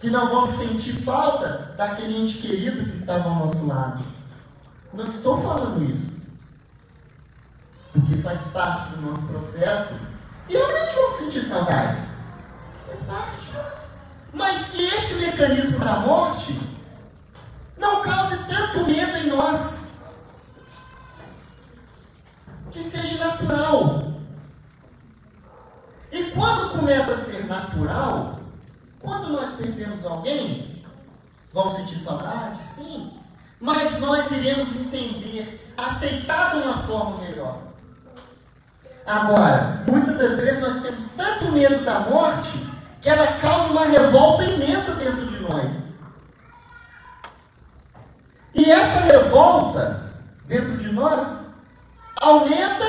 que 0.00 0.08
não 0.08 0.26
vamos 0.26 0.48
sentir 0.48 0.94
falta 0.94 1.74
daquele 1.76 2.16
ente 2.16 2.38
querido 2.38 2.82
que 2.82 2.96
estava 2.96 3.28
ao 3.28 3.34
nosso 3.34 3.66
lado. 3.66 4.02
Não 4.94 5.06
estou 5.06 5.38
falando 5.42 5.84
isso. 5.84 6.12
Porque 7.92 8.16
faz 8.22 8.40
parte 8.54 8.92
do 8.92 9.02
nosso 9.02 9.26
processo. 9.26 9.96
E 10.48 10.54
realmente 10.54 10.94
vamos 10.94 11.16
sentir 11.16 11.42
saudade. 11.42 11.98
Faz 12.86 13.00
parte. 13.00 13.76
Mas 14.32 14.70
que 14.70 14.82
esse 14.82 15.14
mecanismo 15.26 15.78
da 15.78 16.00
morte 16.00 16.58
não 17.76 18.02
cause 18.02 18.38
tanto 18.48 18.86
medo 18.86 19.16
em 19.18 19.26
nós. 19.28 19.90
Que 22.70 22.78
seja 22.78 23.26
natural. 23.26 24.15
E 26.12 26.24
quando 26.30 26.66
Quando 29.00 29.28
nós 29.28 29.54
perdemos 29.54 30.04
alguém, 30.04 30.82
vamos 31.52 31.74
sentir 31.74 31.96
saudade? 31.96 32.62
Sim. 32.62 33.12
Mas 33.60 34.00
nós 34.00 34.30
iremos 34.32 34.74
entender, 34.76 35.72
aceitar 35.76 36.56
de 36.56 36.62
uma 36.62 36.78
forma 36.82 37.18
melhor. 37.18 37.58
Agora, 39.06 39.84
muitas 39.86 40.18
das 40.18 40.40
vezes 40.40 40.60
nós 40.60 40.82
temos 40.82 41.06
tanto 41.16 41.52
medo 41.52 41.84
da 41.84 42.00
morte 42.00 42.66
que 43.00 43.08
ela 43.08 43.26
causa 43.34 43.70
uma 43.70 43.86
revolta 43.86 44.44
imensa 44.44 44.96
dentro 44.96 45.26
de 45.26 45.38
nós. 45.40 45.72
E 48.54 48.70
essa 48.70 49.00
revolta 49.00 50.12
dentro 50.46 50.78
de 50.78 50.90
nós 50.92 51.46
aumenta 52.16 52.84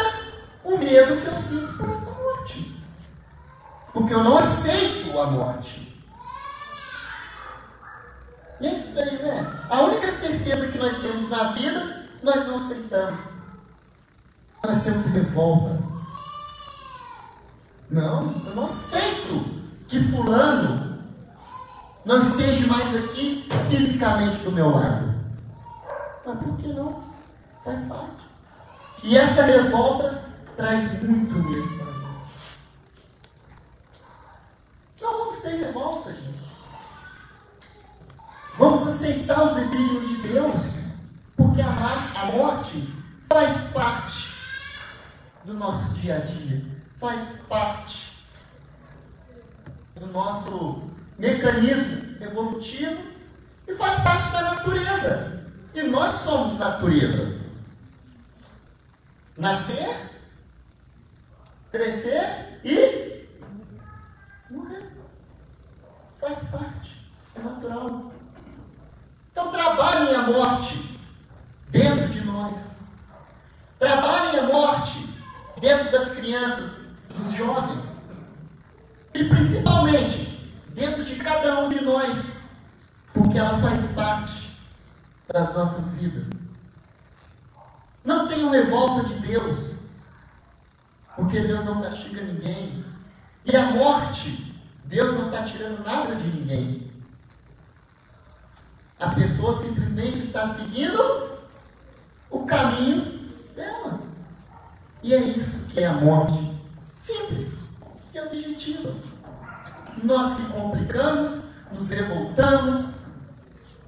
o 0.64 0.78
medo 0.78 1.22
que 1.22 1.28
eu 1.28 1.34
sinto 1.34 1.78
por 1.78 1.90
essa 1.92 2.12
morte. 2.12 2.77
Porque 3.98 4.14
eu 4.14 4.24
não 4.24 4.38
aceito 4.38 5.20
a 5.20 5.26
morte. 5.26 5.92
E 8.62 8.68
é 8.68 8.72
estranho, 8.72 9.24
né? 9.24 9.64
A 9.72 9.82
única 9.82 10.12
certeza 10.12 10.72
que 10.72 10.78
nós 10.78 11.00
temos 11.00 11.28
na 11.30 11.52
vida, 11.54 12.08
nós 12.22 12.48
não 12.48 12.58
aceitamos. 12.58 13.20
Nós 14.64 14.84
temos 14.84 15.06
revolta. 15.08 15.80
Não, 17.90 18.36
eu 18.46 18.56
não 18.56 18.66
aceito 18.66 19.64
que 19.88 20.00
fulano 20.12 21.00
não 22.06 22.20
esteja 22.22 22.68
mais 22.68 22.96
aqui 23.04 23.50
fisicamente 23.68 24.38
do 24.44 24.52
meu 24.52 24.76
lado. 24.76 25.16
Mas 26.24 26.38
por 26.38 26.58
que 26.58 26.68
não? 26.68 27.02
Faz 27.66 27.82
parte. 27.86 28.30
E 29.04 29.18
essa 29.18 29.42
revolta 29.44 30.24
traz 30.56 31.02
muito 31.02 31.34
medo 31.34 31.78
para 31.78 31.86
mim. 31.86 31.98
Não 35.02 35.27
vamos 35.38 35.42
ter 35.42 35.66
revolta, 35.66 36.14
gente. 36.14 36.48
Vamos 38.58 38.88
aceitar 38.88 39.44
os 39.44 39.56
desígnios 39.56 40.08
de 40.08 40.28
Deus, 40.30 40.62
porque 41.36 41.62
a, 41.62 42.32
morte 42.34 42.94
faz 43.28 43.72
parte 43.72 44.36
do 45.46 45.54
nosso 45.54 45.94
dia 45.96 46.16
a 46.16 46.20
dia, 46.20 46.66
faz 46.98 47.42
parte 47.48 48.18
do 49.96 50.08
nosso 50.08 50.90
mecanismo 51.18 52.22
evolutivo 52.22 53.02
e 53.68 53.76
faz 53.76 54.02
parte 54.02 54.32
da 54.32 54.42
natureza. 54.56 55.52
E 55.74 55.84
nós 55.84 56.16
somos 56.16 56.58
natureza. 56.58 57.38
Nascer, 59.38 59.96
crescer 61.72 62.60
e 62.64 63.28
morrer. 64.50 64.97
Faz 66.20 66.50
parte. 66.50 67.10
É 67.36 67.40
natural. 67.40 68.12
Então 69.32 69.52
trabalhem 69.52 70.16
a 70.16 70.22
morte 70.24 71.00
dentro 71.70 72.08
de 72.10 72.22
nós. 72.22 72.78
Trabalhem 73.80 74.40
a 74.40 74.44
morte 74.44 75.08
dentro 75.62 75.92
das 75.92 76.16
crianças, 76.16 76.88
dos 77.16 77.34
jovens. 77.34 77.86
E 79.14 79.24
principalmente 79.24 80.54
dentro 80.70 81.04
de 81.04 81.16
cada 81.16 81.60
um 81.62 81.70
de 81.70 81.82
nós. 81.82 82.38
Porque 83.14 83.38
ela 83.38 83.60
faz 83.60 83.92
parte 83.92 84.58
das 85.28 85.56
nossas 85.56 85.94
vidas. 85.94 86.28
Não 88.04 88.28
tenham 88.28 88.50
revolta 88.50 89.08
de 89.08 89.16
Deus, 89.28 89.72
porque 91.16 91.42
Deus 91.42 91.66
não 91.66 91.82
castiga 91.82 92.22
ninguém. 92.22 92.86
E 93.46 93.56
a 93.56 93.72
morte, 93.72 94.56
Deus 94.88 95.18
não 95.18 95.26
está 95.26 95.44
tirando 95.44 95.84
nada 95.84 96.16
de 96.16 96.30
ninguém. 96.30 96.92
A 98.98 99.10
pessoa 99.10 99.62
simplesmente 99.62 100.18
está 100.18 100.48
seguindo 100.48 101.40
o 102.30 102.46
caminho 102.46 103.30
dela. 103.54 104.00
E 105.04 105.14
é 105.14 105.20
isso 105.20 105.68
que 105.68 105.82
é 105.82 105.88
a 105.88 105.94
morte. 105.94 106.58
Simples 106.98 107.58
e 108.14 108.20
objetiva. 108.20 108.96
Nós 110.04 110.38
que 110.38 110.46
complicamos, 110.54 111.44
nos 111.72 111.90
revoltamos, 111.90 112.96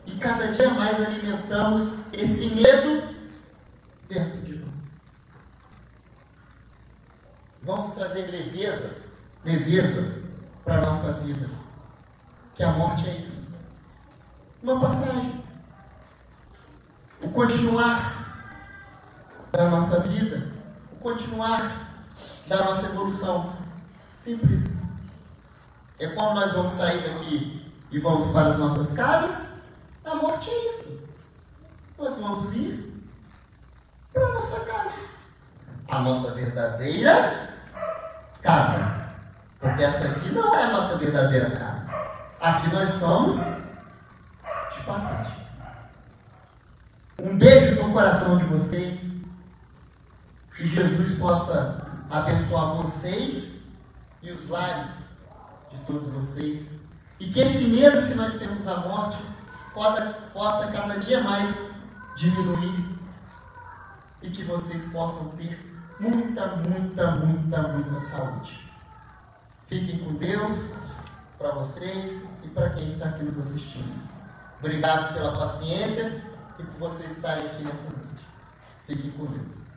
e 0.05 0.11
cada 0.17 0.51
dia 0.51 0.69
mais 0.71 1.01
alimentamos 1.01 1.99
esse 2.11 2.55
medo 2.55 3.15
dentro 4.09 4.41
de 4.41 4.55
nós. 4.55 4.69
Vamos 7.63 7.91
trazer 7.91 8.27
leveza, 8.29 8.95
leveza 9.45 10.18
para 10.69 10.77
a 10.77 10.85
nossa 10.85 11.13
vida. 11.13 11.49
Que 12.53 12.63
a 12.63 12.71
morte 12.73 13.09
é 13.09 13.13
isso. 13.13 13.49
Uma 14.61 14.79
passagem. 14.79 15.43
O 17.23 17.29
continuar 17.31 18.53
da 19.51 19.69
nossa 19.69 20.01
vida. 20.01 20.51
O 20.93 20.97
continuar 20.97 21.59
da 22.47 22.63
nossa 22.65 22.85
evolução. 22.85 23.53
Simples. 24.13 24.83
É 25.99 26.07
quando 26.09 26.35
nós 26.35 26.53
vamos 26.53 26.71
sair 26.71 27.01
daqui 27.01 27.73
e 27.91 27.99
vamos 27.99 28.31
para 28.31 28.49
as 28.49 28.59
nossas 28.59 28.93
casas 28.93 29.49
a 30.05 30.15
morte 30.15 30.49
é 30.49 30.67
isso. 30.67 31.07
Nós 31.97 32.15
vamos 32.15 32.55
ir 32.55 33.03
para 34.11 34.25
a 34.25 34.33
nossa 34.33 34.65
casa. 34.65 34.95
A 35.87 35.99
nossa 35.99 36.31
verdadeira 36.31 37.53
casa. 38.41 38.98
Porque 39.59 39.83
essa 39.83 40.07
aqui 40.07 40.29
não 40.29 40.55
é 40.55 40.63
a 40.63 40.71
nossa 40.71 40.97
verdadeira 40.97 41.51
casa. 41.51 41.89
Aqui 42.39 42.73
nós 42.73 42.93
estamos 42.93 43.35
de 43.35 44.83
passagem. 44.85 45.39
Um 47.21 47.37
beijo 47.37 47.83
no 47.83 47.91
coração 47.91 48.37
de 48.37 48.45
vocês. 48.45 49.19
Que 50.55 50.67
Jesus 50.67 51.17
possa 51.19 51.85
abençoar 52.09 52.75
vocês 52.75 53.63
e 54.21 54.31
os 54.31 54.47
lares 54.49 55.09
de 55.71 55.77
todos 55.85 56.07
vocês. 56.09 56.79
E 57.19 57.27
que 57.27 57.39
esse 57.39 57.65
medo 57.65 58.07
que 58.07 58.15
nós 58.15 58.39
temos 58.39 58.63
da 58.63 58.77
morte 58.77 59.17
possa, 60.33 60.67
cada 60.67 60.97
dia 60.99 61.21
mais 61.23 61.71
diminuir 62.15 62.97
e 64.21 64.29
que 64.29 64.43
vocês 64.43 64.91
possam 64.91 65.29
ter 65.37 65.57
muita, 65.99 66.57
muita, 66.57 67.11
muita, 67.11 67.67
muita 67.69 67.99
saúde. 67.99 68.68
Fiquem 69.69 69.99
com 69.99 70.15
Deus 70.15 70.73
para 71.37 71.51
vocês 71.51 72.27
e 72.43 72.47
para 72.47 72.71
quem 72.71 72.87
está 72.87 73.09
aqui 73.09 73.23
nos 73.23 73.37
assistindo. 73.37 74.09
Obrigado 74.57 75.13
pela 75.13 75.37
paciência 75.37 76.23
e 76.57 76.63
por 76.63 76.89
vocês 76.89 77.17
estarem 77.17 77.45
aqui 77.45 77.63
nessa 77.63 77.83
noite. 77.83 78.25
Fiquem 78.87 79.11
com 79.11 79.27
Deus. 79.27 79.69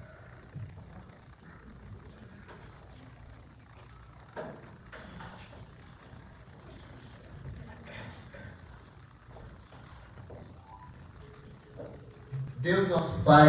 Deus 12.60 12.88
nosso 12.88 13.20
Pai, 13.24 13.48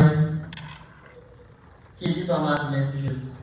querido 1.98 2.34
amado 2.34 2.72
Mestre 2.72 3.04
Jesus. 3.04 3.34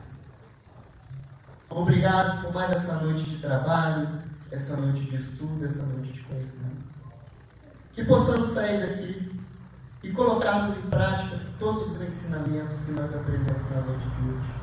Obrigado 1.73 2.41
por 2.41 2.53
mais 2.53 2.69
essa 2.69 2.95
noite 2.95 3.23
trabalho, 3.41 4.07
essa 4.51 4.77
noite 4.77 5.05
de 5.05 5.15
estudo, 5.15 5.65
essa 5.65 5.83
noite 5.83 6.13
de 6.13 6.21
conhecimento. 6.21 6.91
Que 7.93 8.05
possamos 8.05 8.49
sair 8.49 8.79
daqui 8.79 9.41
e 10.03 10.11
colocarmos 10.11 10.77
em 10.77 10.89
prática 10.89 11.39
todos 11.59 11.91
os 11.91 12.01
ensinamentos 12.01 12.79
que 12.85 12.91
nós 12.91 13.13
aprendemos 13.13 13.69
na 13.69 13.81
noite 13.81 14.07
de 14.09 14.29
hoje. 14.29 14.53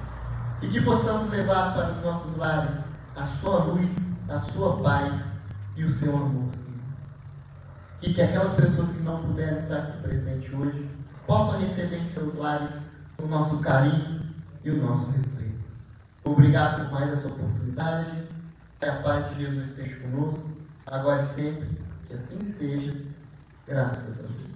E 0.63 0.69
que 0.69 0.81
possamos 0.81 1.31
levar 1.31 1.75
para 1.75 1.91
os 1.91 2.03
nossos 2.03 2.37
lares 2.37 2.85
a 3.15 3.25
sua 3.25 3.65
luz, 3.65 4.21
a 4.29 4.39
sua 4.39 4.83
paz 4.83 5.41
e 5.77 5.85
o 5.85 5.91
seu 5.91 6.17
amor. 6.17 6.53
E 8.03 8.15
que 8.15 8.23
aquelas 8.23 8.55
pessoas 8.55 8.93
que 8.93 9.03
não 9.03 9.23
puderam 9.23 9.57
estar 9.57 9.79
aqui 9.79 10.03
presentes 10.03 10.53
hoje 10.53 10.89
possam 11.27 11.61
receber 11.61 11.99
em 11.99 12.07
seus 12.07 12.37
lares 12.37 12.89
o 13.19 13.27
nosso 13.27 13.59
carinho 13.59 14.23
e 14.65 14.71
o 14.71 14.83
nosso 14.85 15.11
respeito. 15.11 15.69
Obrigado 16.25 16.85
por 16.85 16.93
mais 16.93 17.13
essa 17.13 17.29
oportunidade. 17.29 18.38
Que 18.79 18.87
a 18.87 19.03
paz 19.03 19.35
de 19.35 19.45
Jesus 19.45 19.71
esteja 19.71 20.01
conosco, 20.01 20.51
agora 20.87 21.23
e 21.23 21.27
sempre. 21.27 21.69
Que 22.07 22.15
assim 22.15 22.45
seja. 22.45 22.97
Graças 23.67 24.21
a 24.21 24.23
Deus. 24.23 24.48